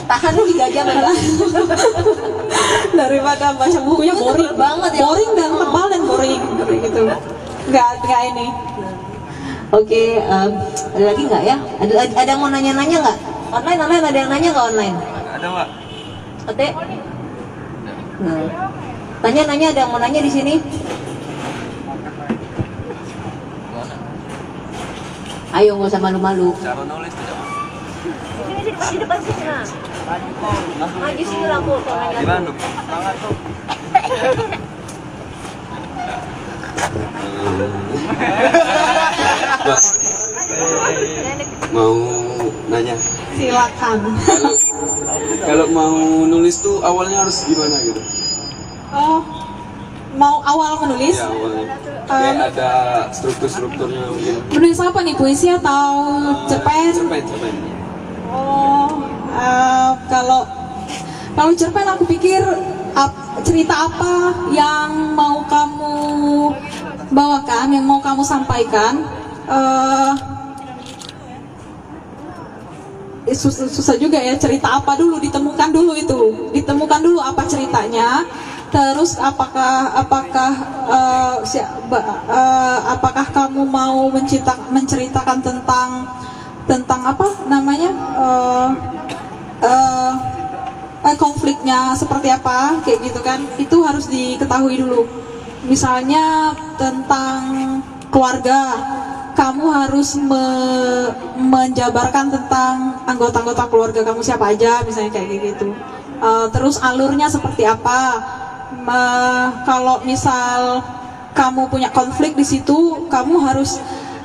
[0.03, 1.09] Tahan tiga jam ya
[2.93, 4.53] daripada baca bukunya boring.
[4.55, 5.01] banget ya.
[5.03, 5.87] boring dan tebal
[6.21, 7.01] kayak gitu
[7.71, 8.47] nggak nggak ini
[9.73, 10.53] Oke, em,
[10.93, 11.57] ada lagi nggak ya?
[11.81, 13.19] Ada ada yang mau nanya-nanya nggak?
[13.57, 14.97] Online, online ada yang nanya nggak online?
[15.33, 15.69] Ada mbak?
[16.53, 16.67] Oke.
[18.21, 18.45] Nah,
[19.25, 20.61] tanya-nanya ada yang mau nanya di sini?
[25.57, 26.53] Ayo nggak usah malu-malu.
[26.61, 27.49] Cara nulis tidak mbak?
[28.45, 29.43] Sini, sini, di depan sini.
[29.49, 29.65] Nah.
[31.01, 31.75] Maju sini lah bu,
[32.21, 32.53] Gimana?
[39.63, 39.81] Mbak,
[41.73, 41.95] mau
[42.69, 42.97] nanya
[43.33, 43.99] Silakan.
[44.27, 44.55] kalau
[45.47, 45.95] kalau mau
[46.29, 48.01] nulis tuh awalnya harus gimana gitu?
[48.93, 49.25] Oh,
[50.17, 51.17] mau awal menulis?
[51.17, 51.65] Ya awalnya
[52.05, 52.71] kayak ada
[53.15, 54.35] struktur-strukturnya mungkin.
[54.53, 55.15] Menulis apa nih?
[55.17, 55.93] Puisi atau
[56.51, 56.93] cerpen?
[56.93, 57.55] Cerpen, cerpen.
[58.29, 58.89] Oh,
[59.33, 60.45] eh, kalau
[61.33, 62.45] kalau cerpen aku pikir
[62.97, 64.13] ap- cerita apa
[64.53, 65.95] yang mau kamu
[67.13, 69.01] bawakan, yang mau kamu sampaikan.
[69.43, 70.13] eh,
[73.27, 75.19] eh, susah, susah juga ya cerita apa dulu?
[75.19, 76.21] Ditemukan dulu itu.
[76.55, 78.23] Ditemukan dulu apa ceritanya.
[78.73, 80.53] Terus apakah apakah
[80.89, 86.09] eh, si- eh, apakah kamu mau mencita, menceritakan tentang
[86.71, 87.91] tentang apa namanya?
[88.17, 88.69] Eh,
[89.67, 90.13] eh,
[91.03, 95.07] eh, konfliknya seperti apa kayak gitu kan itu harus diketahui dulu.
[95.67, 97.41] Misalnya tentang
[98.11, 98.59] keluarga
[99.33, 105.75] kamu harus me- menjabarkan tentang anggota-anggota keluarga kamu siapa aja misalnya kayak gitu.
[106.23, 108.23] Eh, terus alurnya seperti apa.
[108.83, 110.83] Me- kalau misal
[111.33, 113.81] kamu punya konflik di situ kamu harus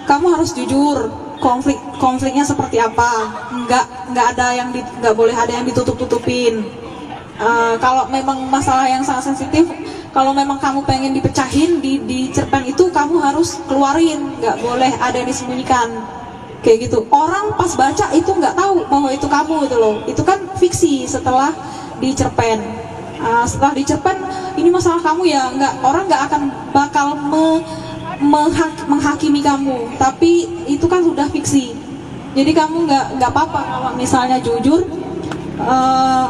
[0.08, 3.32] kamu harus jujur konflik konfliknya seperti apa?
[3.66, 6.66] Nggak nggak ada yang di- nggak boleh ada yang ditutup tutupin
[7.78, 9.70] kalau memang masalah yang sangat sensitif
[10.10, 14.42] kalau memang kamu pengen dipecahin di di cerpen itu kamu harus keluarin.
[14.42, 15.94] Nggak boleh ada yang disembunyikan.
[16.66, 17.06] Kayak gitu.
[17.14, 20.02] Orang pas baca itu nggak tahu bahwa itu kamu gitu loh.
[20.10, 21.54] Itu kan fiksi setelah
[22.02, 22.58] di cerpen.
[23.22, 24.18] Ah, setelah di cerpen
[24.58, 25.54] ini masalah kamu ya.
[25.54, 26.42] Nggak orang nggak akan
[26.74, 27.62] bakal me-
[28.18, 31.74] menghak- menghakimi kamu tapi itu kan sudah fiksi.
[32.38, 34.86] Jadi kamu nggak nggak apa-apa kalau misalnya jujur
[35.58, 36.28] eh,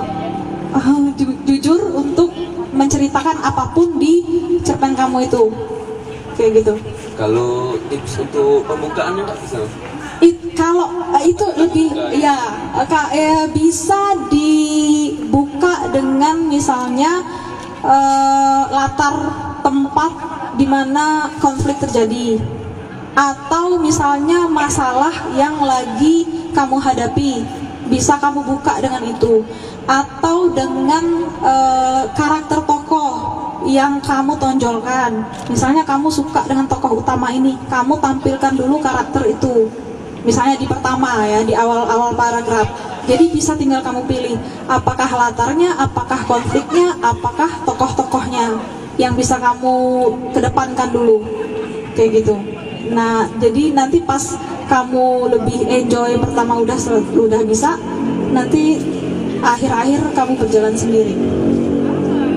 [1.17, 2.31] ju- jujur untuk
[2.71, 4.23] menceritakan apa pun di
[4.63, 5.51] cerpen kamu itu.
[6.37, 6.73] Kayak gitu.
[7.17, 9.65] Kalau tips untuk pembukaannya bisa?
[10.21, 12.37] It- kalau eh, itu lebih ya
[12.77, 17.25] eh, ka- eh, bisa dibuka dengan misalnya
[17.81, 20.11] eh, latar tempat
[20.55, 22.39] di mana konflik terjadi.
[23.11, 26.23] Atau misalnya masalah yang lagi
[26.55, 27.43] kamu hadapi
[27.91, 29.43] bisa kamu buka dengan itu.
[29.83, 31.03] Atau dengan
[31.43, 33.11] eh, karakter tokoh
[33.67, 35.11] yang kamu tonjolkan.
[35.51, 39.67] Misalnya kamu suka dengan tokoh utama ini kamu tampilkan dulu karakter itu.
[40.23, 42.67] Misalnya di pertama ya di awal-awal paragraf.
[43.07, 44.35] Jadi bisa tinggal kamu pilih
[44.67, 48.59] apakah latarnya apakah konfliknya apakah tokoh-tokohnya
[48.97, 49.73] yang bisa kamu
[50.33, 51.21] kedepankan dulu.
[51.93, 52.35] Kayak gitu.
[52.93, 54.21] Nah jadi nanti pas
[54.67, 56.77] kamu lebih enjoy pertama udah
[57.15, 57.79] udah bisa
[58.35, 58.81] nanti
[59.41, 61.15] akhir-akhir kamu berjalan sendiri.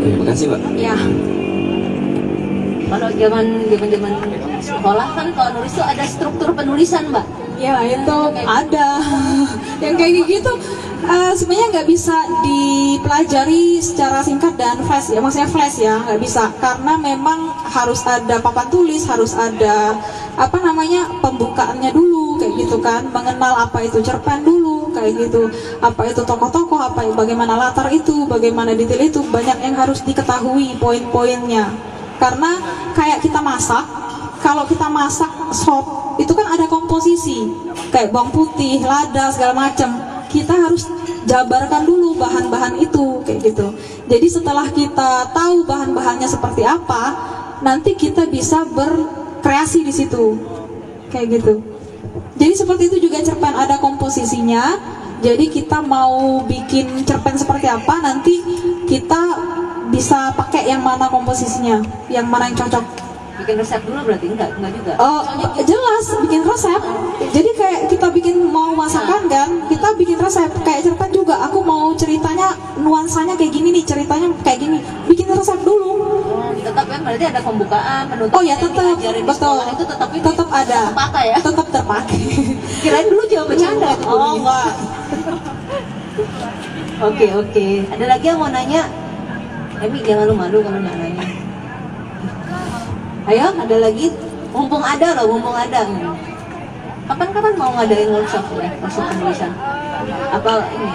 [0.00, 0.60] Oke, makasih Mbak.
[0.80, 0.96] ya
[2.90, 4.12] Kalau zaman zaman zaman
[4.60, 7.22] sekolah kan kalau nulis tuh ada struktur penulisan mbak.
[7.60, 8.98] Ya itu ada.
[9.84, 10.52] Yang kayak gitu
[11.04, 16.52] eh, sebenarnya nggak bisa dipelajari secara singkat dan flash ya maksudnya flash ya nggak bisa.
[16.58, 19.96] Karena memang harus ada papan tulis harus ada
[20.36, 23.08] apa namanya pembukaannya dulu kayak gitu kan.
[23.08, 25.48] Mengenal apa itu cerpen dulu kayak gitu.
[25.80, 31.70] Apa itu tokoh-tokoh apa bagaimana latar itu bagaimana detail itu banyak yang harus diketahui poin-poinnya.
[32.20, 32.60] Karena
[32.92, 34.00] kayak kita masak
[34.40, 37.48] kalau kita masak sop itu kan ada komposisi.
[37.92, 40.09] Kayak bawang putih, lada segala macam.
[40.30, 40.86] Kita harus
[41.26, 43.74] jabarkan dulu bahan-bahan itu kayak gitu.
[44.06, 47.18] Jadi setelah kita tahu bahan-bahannya seperti apa,
[47.66, 50.38] nanti kita bisa berkreasi di situ.
[51.10, 51.54] Kayak gitu.
[52.38, 54.78] Jadi seperti itu juga cerpen ada komposisinya.
[55.20, 58.40] Jadi kita mau bikin cerpen seperti apa nanti
[58.88, 59.20] kita
[59.92, 63.09] bisa pakai yang mana komposisinya, yang mana yang cocok.
[63.50, 64.92] Bikin resep dulu berarti enggak enggak juga.
[65.02, 65.26] Oh,
[65.58, 66.80] jelas bikin resep.
[67.34, 70.46] Jadi kayak kita bikin mau masakan kan, kita bikin resep.
[70.62, 74.78] Kayak cerpen juga, aku mau ceritanya nuansanya kayak gini nih, ceritanya kayak gini.
[75.10, 75.98] Bikin resep dulu.
[76.30, 78.38] Oh, tetap kan berarti ada pembukaan, penutupan.
[78.38, 79.58] Oh ya tetap, betul.
[79.66, 80.80] itu tetap ini Tetap ada.
[80.94, 81.36] terpakai ya.
[81.42, 82.22] Tetap terpakai.
[82.86, 83.90] Kirain dulu jawab bercanda.
[84.06, 84.72] Oh enggak.
[87.10, 87.66] Oke oke.
[87.98, 88.86] Ada lagi yang mau nanya?
[89.82, 91.39] Emi jangan lu malu kalau nggak nanya.
[93.28, 94.08] Ayo, ada lagi?
[94.50, 95.86] Mumpung ada loh, mumpung ada.
[97.06, 99.52] Kapan-kapan mau ngadain workshop ya, workshop penulisan?
[100.30, 100.90] Apa ini?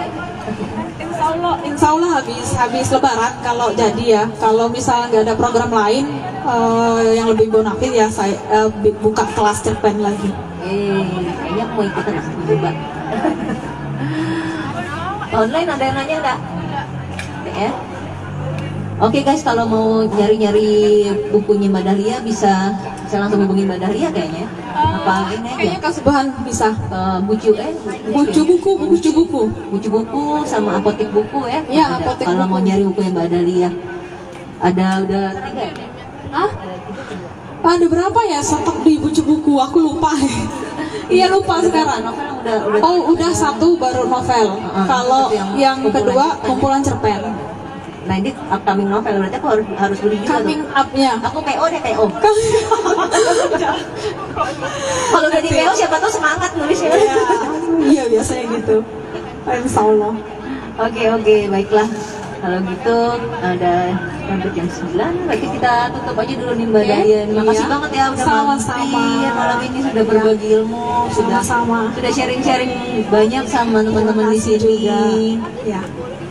[0.96, 4.22] Insya Allah, insya Allah habis habis Lebaran kalau jadi ya.
[4.36, 6.04] Kalau misalnya nggak ada program lain
[6.44, 8.36] eh, yang lebih bonafit ya saya
[8.80, 10.30] bi- buka kelas cerpen lagi.
[10.64, 11.04] Eh,
[11.36, 12.70] kayaknya mau ikutan aku juga.
[15.36, 16.38] Online ada yang nanya nggak?
[17.44, 17.70] Nggak Ya.
[18.96, 22.72] Oke guys, kalau mau nyari-nyari bukunya Mbak Dahlia bisa
[23.04, 24.48] bisa langsung hubungin Mbak Dahlia kayaknya.
[24.72, 25.56] Apa ini aja?
[25.60, 26.72] Kayaknya Kak Subhan bisa.
[26.72, 27.76] Eh, bucu eh
[28.08, 29.40] Bucu buku, bucu buku.
[29.68, 31.60] bucu buku sama apotek buku ya.
[31.68, 32.52] Iya, apotek Kalau buku.
[32.52, 33.70] mau nyari buku yang Mbak Dahlia.
[34.64, 35.64] Ada udah tiga.
[35.68, 35.86] ya?
[36.32, 36.50] Hah?
[37.66, 39.52] Ada berapa ya stok di bucu buku?
[39.60, 40.16] Aku lupa.
[41.06, 42.02] Iya lupa sekarang.
[42.02, 44.58] Novel udah udah Oh udah satu baru novel.
[44.66, 46.42] Ah, Kalau yang yang kumpulan kedua cerpen.
[46.42, 47.20] kumpulan cerpen.
[48.06, 50.38] Nah ini upcoming novel berarti aku harus harus beli juga.
[50.38, 51.12] Coming up-nya.
[51.20, 52.04] Aku PO deh PO.
[55.06, 56.90] Kalau udah di PO siapa tahu semangat nulisnya.
[56.92, 57.14] Iya,
[57.82, 58.76] iya biasanya gitu.
[59.44, 60.14] Insya Allah.
[60.76, 61.88] Oke oke baiklah.
[62.36, 62.96] Kalau gitu
[63.40, 63.74] ada
[64.20, 64.92] sampai jam 9
[65.24, 66.90] berarti kita tutup aja dulu nih Mbak Oke.
[66.92, 67.20] Daya.
[67.24, 67.72] Terima kasih Iya.
[67.72, 68.84] banget ya udah Sama-sama.
[68.84, 71.80] mampir malam ini sudah berbagi ilmu, sudah Sama-sama.
[71.90, 72.72] sudah sharing-sharing
[73.08, 74.60] banyak sama teman-teman di sini.
[74.60, 75.00] juga.
[75.64, 75.80] Ya.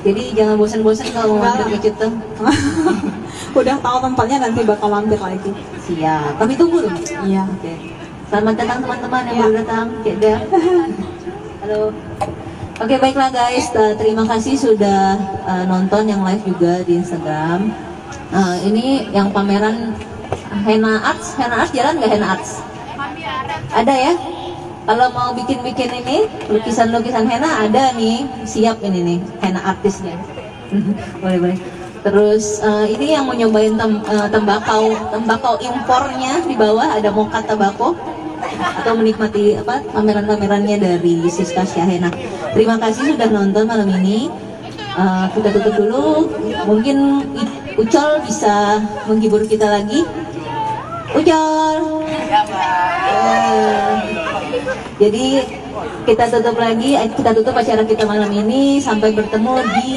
[0.06, 2.22] Jadi jangan bosan-bosan kalau mau mampir ke Citeng.
[3.58, 5.49] Udah tahu tempatnya nanti bakal mampir lagi.
[5.82, 6.38] Siap.
[6.38, 6.93] Kami tunggu loh.
[7.26, 7.49] Iya.
[7.49, 7.74] Oke.
[8.30, 9.41] Selamat datang teman-teman yang Ya.
[9.41, 9.86] baru datang.
[10.06, 10.34] Keda.
[11.66, 11.82] Halo.
[12.76, 15.16] Oke baiklah guys, Uh, terima kasih sudah
[15.47, 17.72] uh, nonton yang live juga di Instagram.
[18.30, 19.95] Uh, ini yang pameran
[20.68, 22.62] Hena Arts, Hena Arts jalan nggak Hena Arts?
[23.72, 24.14] Ada ya?
[24.86, 30.13] Kalau mau bikin-bikin ini lukisan-lukisan henna ada nih, siap ini nih henna artisnya.
[31.21, 31.59] boleh boleh.
[32.05, 37.41] Terus uh, ini yang mau nyobain tem- uh, tembakau tembakau impornya di bawah ada moka
[37.41, 37.97] tabako
[38.86, 42.13] atau menikmati apa pameran-pamerannya dari Siska Syahena.
[42.53, 44.29] Terima kasih sudah nonton malam ini.
[44.95, 46.29] Uh, kita tutup dulu.
[46.69, 46.97] Mungkin
[47.75, 50.07] Ucol bisa menghibur kita lagi.
[51.11, 52.05] Ucol.
[53.05, 54.14] Eh,
[54.95, 55.26] jadi
[56.05, 59.89] kita tutup lagi, eh, kita tutup acara kita malam ini sampai bertemu di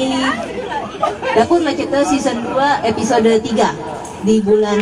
[1.37, 3.71] Dapur Maceta season 2 episode 3
[4.25, 4.79] di bulan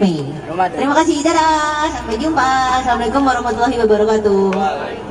[0.00, 0.26] Mei.
[0.74, 2.50] Terima kasih, dadah, sampai jumpa.
[2.82, 5.09] Assalamualaikum warahmatullahi wabarakatuh.